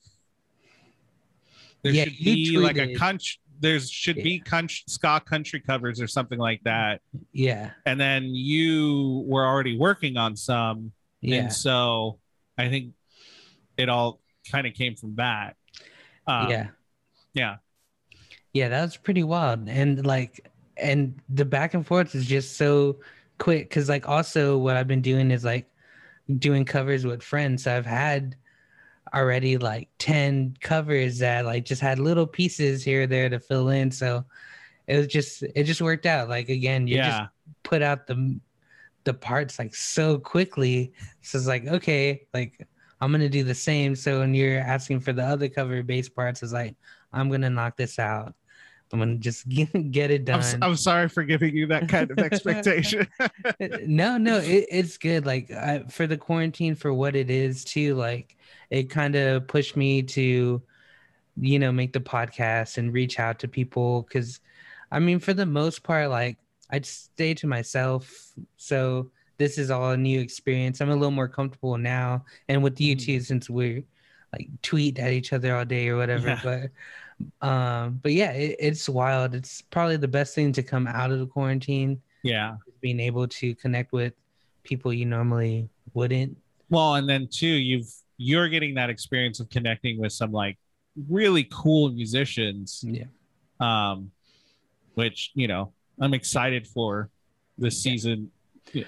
[1.82, 3.36] there Yeah, should be like a tweeted- country.
[3.62, 7.02] There should be country, ska country covers or something like that,
[7.32, 12.18] Yeah, and then you were already working on some, yeah, and so
[12.56, 12.94] I think
[13.76, 14.18] it all
[14.50, 15.56] kind of came from that.
[16.26, 16.68] Um, yeah.
[17.34, 17.56] yeah,
[18.54, 19.68] Yeah, that was pretty wild.
[19.68, 23.00] And like and the back and forth is just so
[23.36, 25.68] quick cuz like also what I've been doing is like
[26.38, 27.64] doing covers with friends.
[27.64, 28.36] So I've had
[29.14, 33.90] already like 10 covers that like just had little pieces here there to fill in.
[33.90, 34.24] So
[34.86, 36.28] it was just it just worked out.
[36.28, 37.22] Like again, you just
[37.62, 38.38] put out the
[39.04, 40.92] the parts like so quickly.
[41.22, 42.66] So it's like, okay, like
[43.00, 43.94] I'm gonna do the same.
[43.96, 46.76] So when you're asking for the other cover bass parts, it's like
[47.12, 48.34] I'm gonna knock this out.
[48.92, 50.40] I'm gonna just get, get it I'm, done.
[50.40, 53.06] s- I'm sorry for giving you that kind of expectation.
[53.86, 55.24] no, no, it, it's good.
[55.26, 57.94] Like I, for the quarantine, for what it is too.
[57.94, 58.36] Like
[58.70, 60.62] it kind of pushed me to,
[61.40, 64.02] you know, make the podcast and reach out to people.
[64.02, 64.40] Because,
[64.90, 66.38] I mean, for the most part, like
[66.70, 68.32] I'd stay to myself.
[68.56, 70.80] So this is all a new experience.
[70.80, 73.04] I'm a little more comfortable now, and with you Mhm.
[73.04, 73.82] too, since we're
[74.32, 76.28] like tweet at each other all day or whatever.
[76.28, 76.40] Yeah.
[76.44, 81.10] But um but yeah it, it's wild it's probably the best thing to come out
[81.10, 82.56] of the quarantine yeah.
[82.80, 84.14] being able to connect with
[84.62, 86.34] people you normally wouldn't.
[86.70, 87.92] Well, and then too, you've
[88.22, 90.58] you're getting that experience of connecting with some like
[91.08, 92.84] really cool musicians.
[92.86, 93.04] Yeah.
[93.60, 94.10] um,
[94.94, 97.08] which you know I'm excited for
[97.56, 98.30] this season.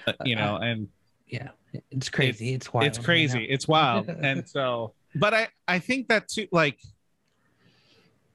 [0.07, 0.87] uh, You know, and
[1.27, 1.49] Yeah.
[1.89, 2.53] It's crazy.
[2.53, 2.85] It's, wild.
[2.85, 3.45] it's crazy, now.
[3.49, 4.93] it's wild, and so.
[5.15, 6.77] But I I think that too, like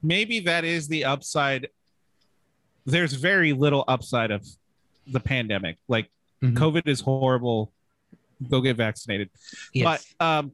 [0.01, 1.69] maybe that is the upside.
[2.85, 4.45] There's very little upside of
[5.07, 5.77] the pandemic.
[5.87, 6.09] Like
[6.43, 6.55] Mhm.
[6.57, 7.71] COVID is horrible.
[8.49, 9.29] Go get vaccinated.
[9.73, 9.85] Yes.
[10.19, 10.51] But um,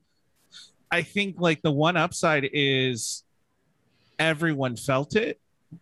[0.95, 3.23] I think like the one upside is
[4.17, 5.39] everyone felt it.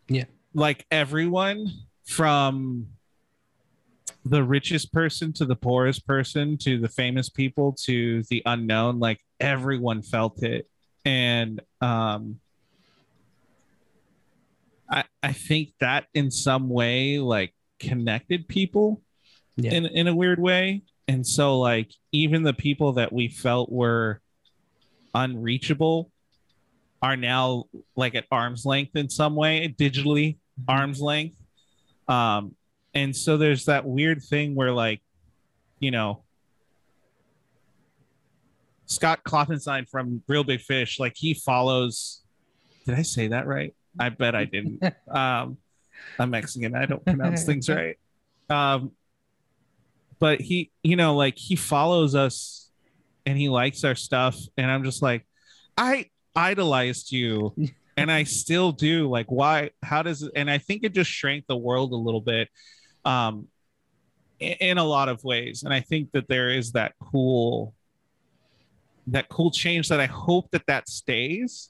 [0.07, 0.23] Yeah.
[0.55, 1.67] like everyone
[2.05, 2.87] from
[4.25, 9.19] the richest person to the poorest person to the famous people to the unknown like
[9.39, 10.67] everyone felt it
[11.05, 12.39] and um
[14.89, 19.01] i i think that in some way like connected people
[19.57, 19.73] Yeah.
[19.73, 24.21] in in a weird way and so like even the people that we felt were
[25.13, 26.11] unreachable
[27.01, 30.37] are now like at arm's length in some way digitally
[30.67, 31.35] arm's length.
[32.07, 32.55] Um
[32.93, 35.01] and so there's that weird thing where like
[35.79, 36.23] you know
[38.85, 42.21] scott klopfenstein from reel big fish like he follows
[42.85, 43.73] did i say that right?
[43.99, 44.83] I bet i didn't.
[45.09, 45.57] Um
[46.19, 46.75] i'm mexican.
[46.75, 47.97] I don't pronounce things right.
[48.49, 48.91] Um
[50.19, 52.62] but he you know like he follows us
[53.25, 55.25] and he likes our stuff and i'm just like
[55.77, 57.53] i idolized you
[57.97, 59.09] and i still do.
[59.09, 62.21] Like why how does it and i think it just shrank the world a little
[62.21, 62.49] bit
[63.05, 63.47] um
[64.39, 65.63] in, in a lot of ways.
[65.63, 67.73] And i think that there is that cool
[69.07, 71.69] that cool change that i hope that that stays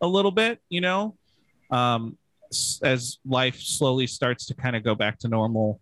[0.00, 1.16] a little bit you know?
[1.70, 2.16] Um
[2.82, 5.80] as life slowly starts to kind of go back to normal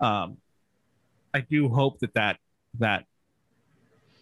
[0.00, 0.36] um
[1.32, 2.36] i do hope that that
[2.78, 3.04] that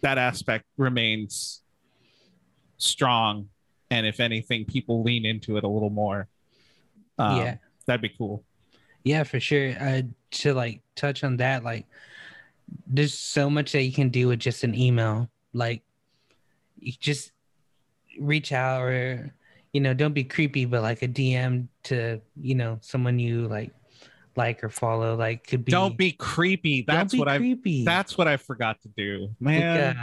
[0.01, 1.61] that aspect remains
[2.77, 3.49] strong
[3.91, 6.27] and if anything people lean into it a little more
[7.17, 7.55] um, yeah.
[7.85, 8.43] that'd be cool
[9.03, 9.73] Yeah, for sure.
[9.79, 11.85] Uh, to like touch on that, like,
[12.85, 15.29] there's so much that you can do with just an email.
[15.53, 15.81] Like,
[16.79, 17.31] you just
[18.19, 19.33] reach out, or
[19.73, 23.71] you know, don't be creepy, but like a DM to you know someone you like,
[24.39, 25.15] like or follow.
[25.15, 25.71] Like, could be.
[25.71, 27.83] don't be creepy that's be what i creepy.
[27.83, 29.95] that's what i forgot to do man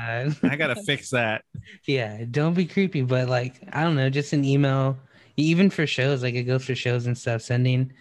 [0.43, 0.51] God.
[0.53, 1.43] i gotta fix that
[1.87, 4.97] yeah, don't be creepy, but like I don't know, just an email,
[5.37, 7.43] even for shows, like it goes for shows and stuff.
[7.43, 7.93] Sending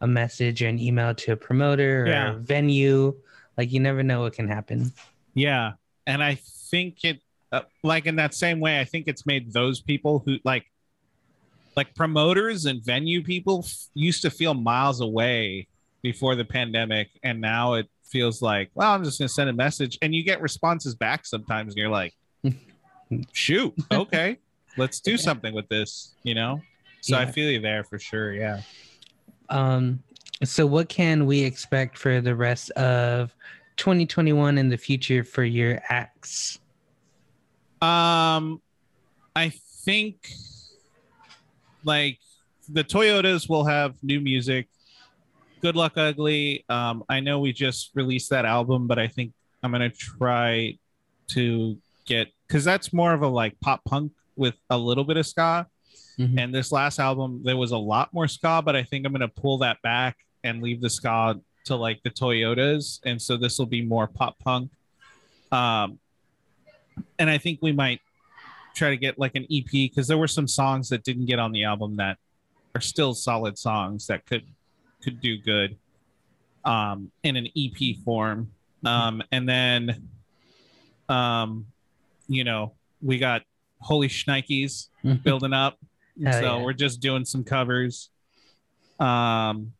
[0.00, 2.32] a message or an email to a promoter or Yeah.
[2.34, 3.14] a venue,
[3.56, 4.92] like you never know what can happen.
[5.34, 5.72] Yeah,
[6.06, 6.34] and I
[6.70, 7.20] think it
[7.52, 8.80] uh, like in that same way.
[8.80, 10.64] I think it's made those people who like
[11.76, 15.66] like promoters and venue people f- used to feel miles away
[16.04, 19.98] before the pandemic, and now it feels like well, I'm just gonna send a message,
[20.02, 22.14] and you get responses back sometimes, and you're like,
[23.32, 24.38] shoot, okay,
[24.76, 26.60] let's do something with this, you know.
[27.00, 28.32] So I feel you there for sure.
[28.32, 28.62] Yeah.
[29.50, 30.02] Um,
[30.42, 33.34] so what can we expect for the rest of
[33.76, 36.60] 2021 in the future for your acts?
[37.82, 38.62] Um,
[39.36, 39.52] I
[39.84, 40.30] think
[41.84, 42.18] like
[42.68, 44.68] the Toyodas will have new music.
[45.64, 46.62] Good Luck Ugly.
[46.68, 50.76] Um, I know we just released that album, but I think I'm gonna try
[51.28, 55.26] to get because that's more of a like pop punk with a little bit of
[55.26, 55.66] ska.
[56.18, 56.38] Mhm.
[56.38, 59.26] And this last album, there was a lot more ska, but I think I'm gonna
[59.26, 63.64] pull that back and leave the ska to like the Toyodas, and so this will
[63.64, 64.70] be more pop punk.
[65.50, 65.98] Um,
[67.18, 68.02] and I think we might
[68.74, 71.52] try to get like an EP because there were some songs that didn't get on
[71.52, 72.18] the album that
[72.74, 74.44] are still solid songs that could
[75.04, 75.76] could do good
[76.64, 78.50] um, in an EP form.
[78.84, 80.08] Um, and then,
[81.08, 81.66] um,
[82.26, 83.42] you know, we got
[83.78, 84.88] Holy Schnikes
[85.22, 85.78] building up.
[86.16, 86.62] So yeah.
[86.62, 88.10] we're just doing some covers.
[89.00, 89.72] Um,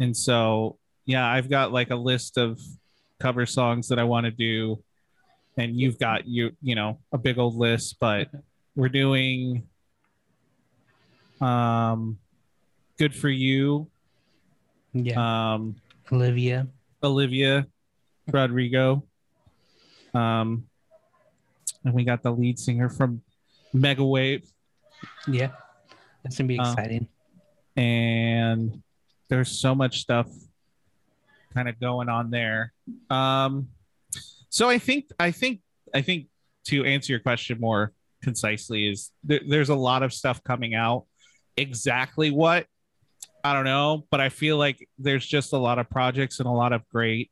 [0.00, 2.60] and so, yeah, I've got like a list of
[3.20, 4.82] cover songs that I want to do.
[5.58, 8.28] And you've got you, you know, a big old list, but
[8.74, 9.66] we're doing
[11.40, 12.18] um
[12.98, 13.86] good for you
[15.04, 15.76] yeah, um
[16.12, 16.66] Olivia.
[17.02, 17.66] olivia
[18.32, 19.04] rodrigo
[20.14, 20.66] um
[21.84, 23.22] and we got the lead singer from
[23.72, 24.44] Mega Wave.
[25.28, 25.50] Yeah,
[26.22, 27.08] that's gonna be Uh, exciting.
[27.76, 28.82] and
[29.28, 30.26] there's so much stuff
[31.54, 32.72] kind of going on there
[33.10, 33.68] um
[34.50, 35.60] so i think i think
[35.94, 36.26] i think
[36.64, 37.92] to answer your question more
[38.22, 41.04] concisely is there, there's a lot of stuff coming out
[41.56, 42.66] exactly what
[43.50, 46.52] i don't know but i feel like there's just a lot of projects and a
[46.52, 47.30] lot of great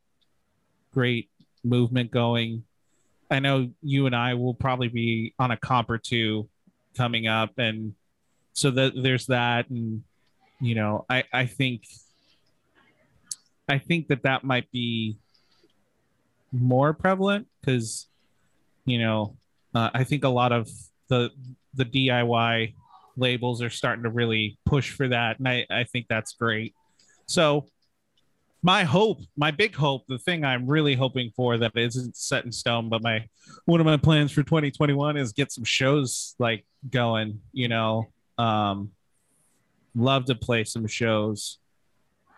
[0.94, 1.28] great
[1.64, 2.64] movement going.
[3.30, 6.48] I know you and i will probably be on a comp or two
[6.96, 7.94] coming up and
[8.52, 10.04] so that there's that and
[10.60, 11.82] you know i i think
[13.68, 15.16] i think that that might be
[16.52, 18.06] more prevalent because
[18.84, 19.36] you know
[19.74, 20.68] uh, i think a lot of
[21.08, 21.30] the
[21.72, 22.74] the diy
[23.16, 26.74] labels are starting to really push for that and i i think that's great
[27.26, 27.66] so
[28.62, 32.52] my hope my big hope the thing i'm really hoping for that isn't set in
[32.52, 33.24] stone but my
[33.66, 38.06] one of my plans for 2021 is get some shows like going you know
[38.38, 38.90] um
[39.94, 41.58] love to play some shows.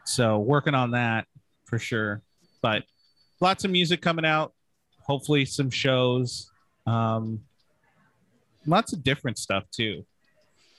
[0.05, 1.27] So working on that
[1.65, 2.23] for sure.
[2.63, 2.85] But
[3.41, 4.53] lots of music coming out.
[5.03, 6.51] Hopefully some shows.
[6.87, 7.41] Um,
[8.67, 10.05] lots of different stuff too.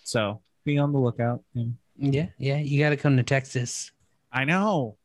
[0.07, 1.43] So be on the lookout.
[1.53, 2.57] And Yeah, yeah.
[2.57, 3.91] You got to come to Texas.
[4.31, 4.95] I know.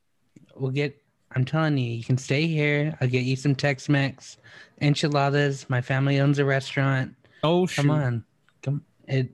[0.55, 0.97] We'll get.
[1.35, 2.97] I'm telling you, you can stay here.
[3.01, 4.37] I'll get you some Tex-Mex
[4.81, 5.69] enchiladas.
[5.69, 7.15] My family owns a restaurant.
[7.43, 7.83] Oh, shoot.
[7.83, 8.25] Come on,
[8.63, 8.85] come.
[9.09, 9.31] It.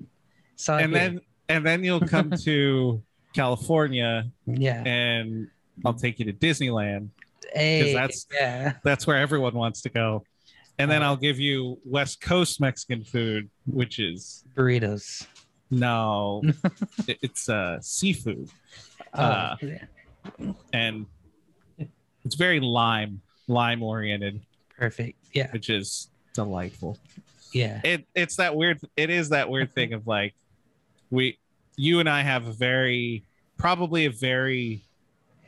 [0.55, 0.89] It's And here.
[0.89, 3.03] then and then you'll come to
[3.35, 4.83] California yeah.
[4.87, 5.49] and
[5.85, 7.09] I'll take you to Disneyland.
[7.53, 8.75] Hey, that's- yeah.
[8.85, 10.25] That's where everyone wants to go.
[10.81, 15.27] And then I'll give you West Coast Mexican food, which is burritos.
[15.71, 16.43] No,
[17.09, 18.49] it's uh, seafood,
[19.15, 19.85] Oh, Uh, yeah.
[20.73, 21.07] and
[22.25, 24.41] it's very lime lime oriented,
[24.77, 25.19] perfect.
[25.33, 26.99] Yeah, which is delightful.
[27.53, 28.81] yeah, It it's that weird.
[28.97, 30.35] It is that weird thing of like
[31.11, 31.39] we,
[31.77, 33.25] you and I have a very
[33.57, 34.83] probably a very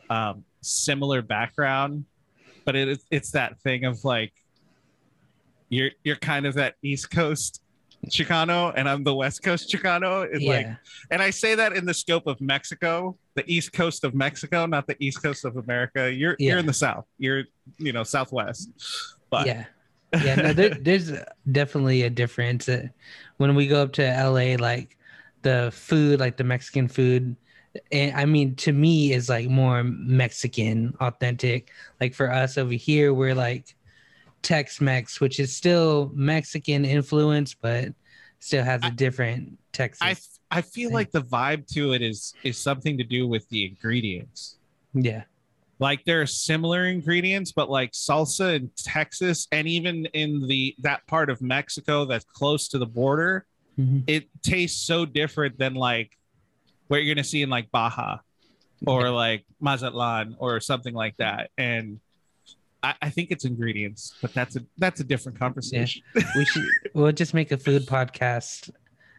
[0.08, 2.04] um, similar background,
[2.64, 4.32] but it, it's that thing of like
[5.68, 7.60] you're you're kind of that East Coast
[8.06, 10.24] Chicano and I'm the West Coast Chicano.
[10.24, 10.76] It's like yeah.
[11.10, 14.86] and I say that in the scope of Mexico, the East Coast of Mexico, not
[14.86, 16.12] the East Coast of America.
[16.12, 16.50] You're Yeah.
[16.50, 17.04] you're in the South.
[17.18, 17.44] You're
[17.78, 18.70] you know Southwest.
[19.30, 19.64] But yeah
[20.24, 21.12] yeah no there, there's
[21.52, 22.88] definitely a difference Uh,
[23.36, 24.96] when we go up to la like
[25.42, 27.36] the food like the mexican food
[27.92, 31.70] and i mean to me is like more mexican authentic
[32.00, 33.76] like for us over here we're like
[34.42, 37.88] tex-mex which is still mexican influence but
[38.38, 40.16] still has a I- different texas I
[40.58, 40.94] I feel thing.
[40.94, 44.56] like the vibe to it is is something to do with the ingredients.
[44.94, 45.22] yeah
[45.78, 51.06] Like there are similar ingredients, but like salsa in Texas and even in the that
[51.06, 53.46] part of Mexico that's close to the border,
[53.78, 54.02] Mhm.
[54.08, 56.18] it tastes so different than like
[56.88, 58.18] what you're gonna see in like Baja
[58.86, 59.08] or Yeah.
[59.10, 61.50] like Mazatlan or something like that.
[61.56, 62.00] And
[62.82, 66.02] I, I think it's ingredients, but that's a that's a different conversation.
[66.14, 66.64] we should
[66.94, 68.70] we'll just make a food podcast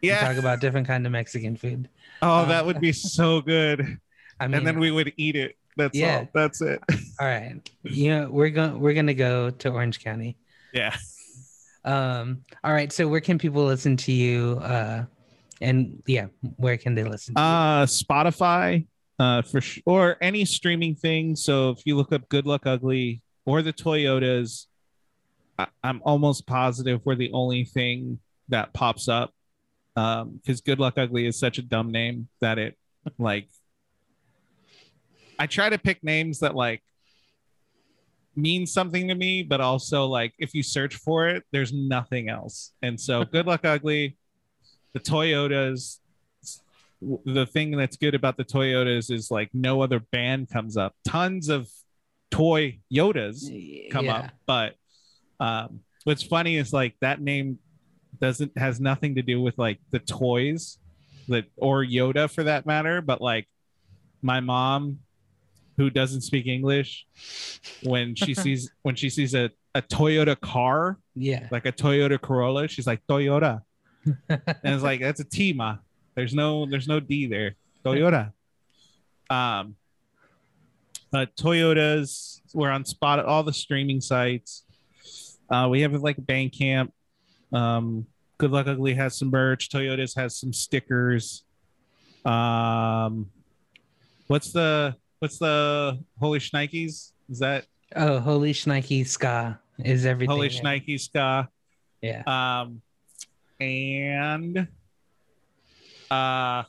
[0.02, 0.20] Yeah.
[0.26, 1.88] talk about different kind of mexican food
[2.22, 3.98] Oh, Uh, that would be so good.
[4.40, 5.56] i mean and then we would eat it.
[5.76, 6.18] That's Yeah.
[6.18, 6.28] all.
[6.34, 6.80] That's it.
[7.20, 7.58] All right.
[7.82, 10.36] You know, we're going we're gonna go to Orange County.
[10.74, 10.94] Yeah.
[11.84, 14.58] Um, all right, so where can people listen to you?
[14.62, 15.04] Uh
[15.60, 17.44] and yeah, where can they listen to you?
[17.46, 18.86] Uh Spotify,
[19.18, 21.34] uh for sh- or any streaming thing.
[21.36, 24.66] So if you look up Good Luck Ugly or the Toyodas,
[25.58, 29.32] I- I'm almost positive we're the only thing that pops up.
[29.94, 32.78] Um, because Good Luck Ugly is such a dumb name that it
[33.18, 33.48] like
[35.38, 36.82] I try to pick names that like
[38.34, 42.72] mean something to me, but also like if you search for it, there's nothing else.
[42.80, 44.16] And so Good Luck Ugly,
[44.94, 45.98] the Toyodas,
[47.24, 50.94] the thing that's good about the Toyodas is like no other band comes up.
[51.06, 51.68] Tons of
[52.32, 54.16] toy Yodas come yeah.
[54.16, 54.74] up, but
[55.38, 57.58] um, what's funny is like that name
[58.20, 60.78] doesn't has nothing to do with like the toys,
[61.28, 63.00] that or Yoda for that matter.
[63.00, 63.46] But like
[64.22, 64.98] my mom,
[65.76, 67.06] who doesn't speak English,
[67.82, 71.48] when she sees when she sees a, a Toyota car, Yeah.
[71.50, 73.62] like a Toyota Corolla, she's like Toyota,
[74.28, 75.76] and it's like that's a T, ma.
[76.14, 77.54] There's no there's no D there.
[77.84, 78.32] Toyota.
[79.30, 79.76] Um,
[81.12, 84.64] but Toyodas, we're on spot all the streaming sites.
[85.50, 86.90] Uh, we have like Bandcamp.
[87.52, 88.06] Um,
[88.38, 89.68] Good Luck Ugly has some merch.
[89.68, 91.44] Toyodas has some stickers.
[92.24, 93.30] Um,
[94.26, 97.12] what's the what's the Holy Schnikes?
[97.28, 100.34] Is that oh, holy Schnikes ska is everything.
[100.34, 101.48] Holy Schnikes ska?
[102.00, 102.22] Yeah.
[102.26, 102.80] Um,
[103.60, 104.66] and
[106.10, 106.64] uh,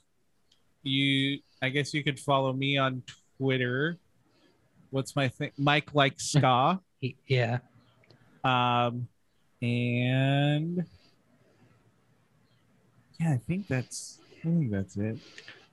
[0.83, 3.03] you, I guess you could follow me on
[3.37, 3.97] Twitter.
[4.93, 5.49] What's my thing?
[5.57, 6.79] Mike likes ska.
[7.27, 7.57] Yeah.
[8.45, 9.09] um,
[9.61, 10.85] and
[13.19, 14.19] yeah, I think that's.
[14.39, 15.17] I think that's it.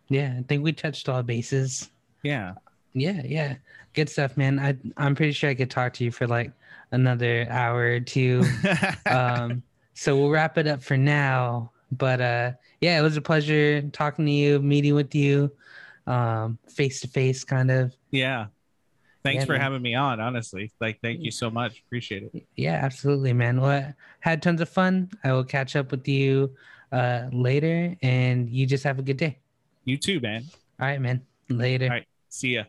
[0.08, 0.34] Yeah.
[0.38, 1.90] I think we touched all bases.
[2.24, 2.54] Yeah.
[2.94, 3.56] Yeah, yeah.
[3.92, 4.58] Good stuff, man.
[4.58, 6.50] I I'm pretty sure I could talk to you for like
[6.90, 8.42] another hour or two.
[9.06, 9.62] um
[9.94, 14.24] so we'll wrap it up for now but uh yeah it was a pleasure talking
[14.24, 15.50] to you meeting with you
[16.06, 18.46] um face to face kind of yeah.
[19.22, 19.60] Thanks Yeah, for man.
[19.60, 20.20] having me on.
[20.20, 21.82] Honestly, like, thank you so much.
[21.86, 22.46] Appreciate it.
[22.56, 26.54] yeah absolutely man well I had tons of fun i will catch up with you
[26.92, 29.38] uh later and you just have a good day
[29.84, 30.44] You too, man.
[30.80, 32.06] all right man later All right.
[32.28, 32.64] See ya.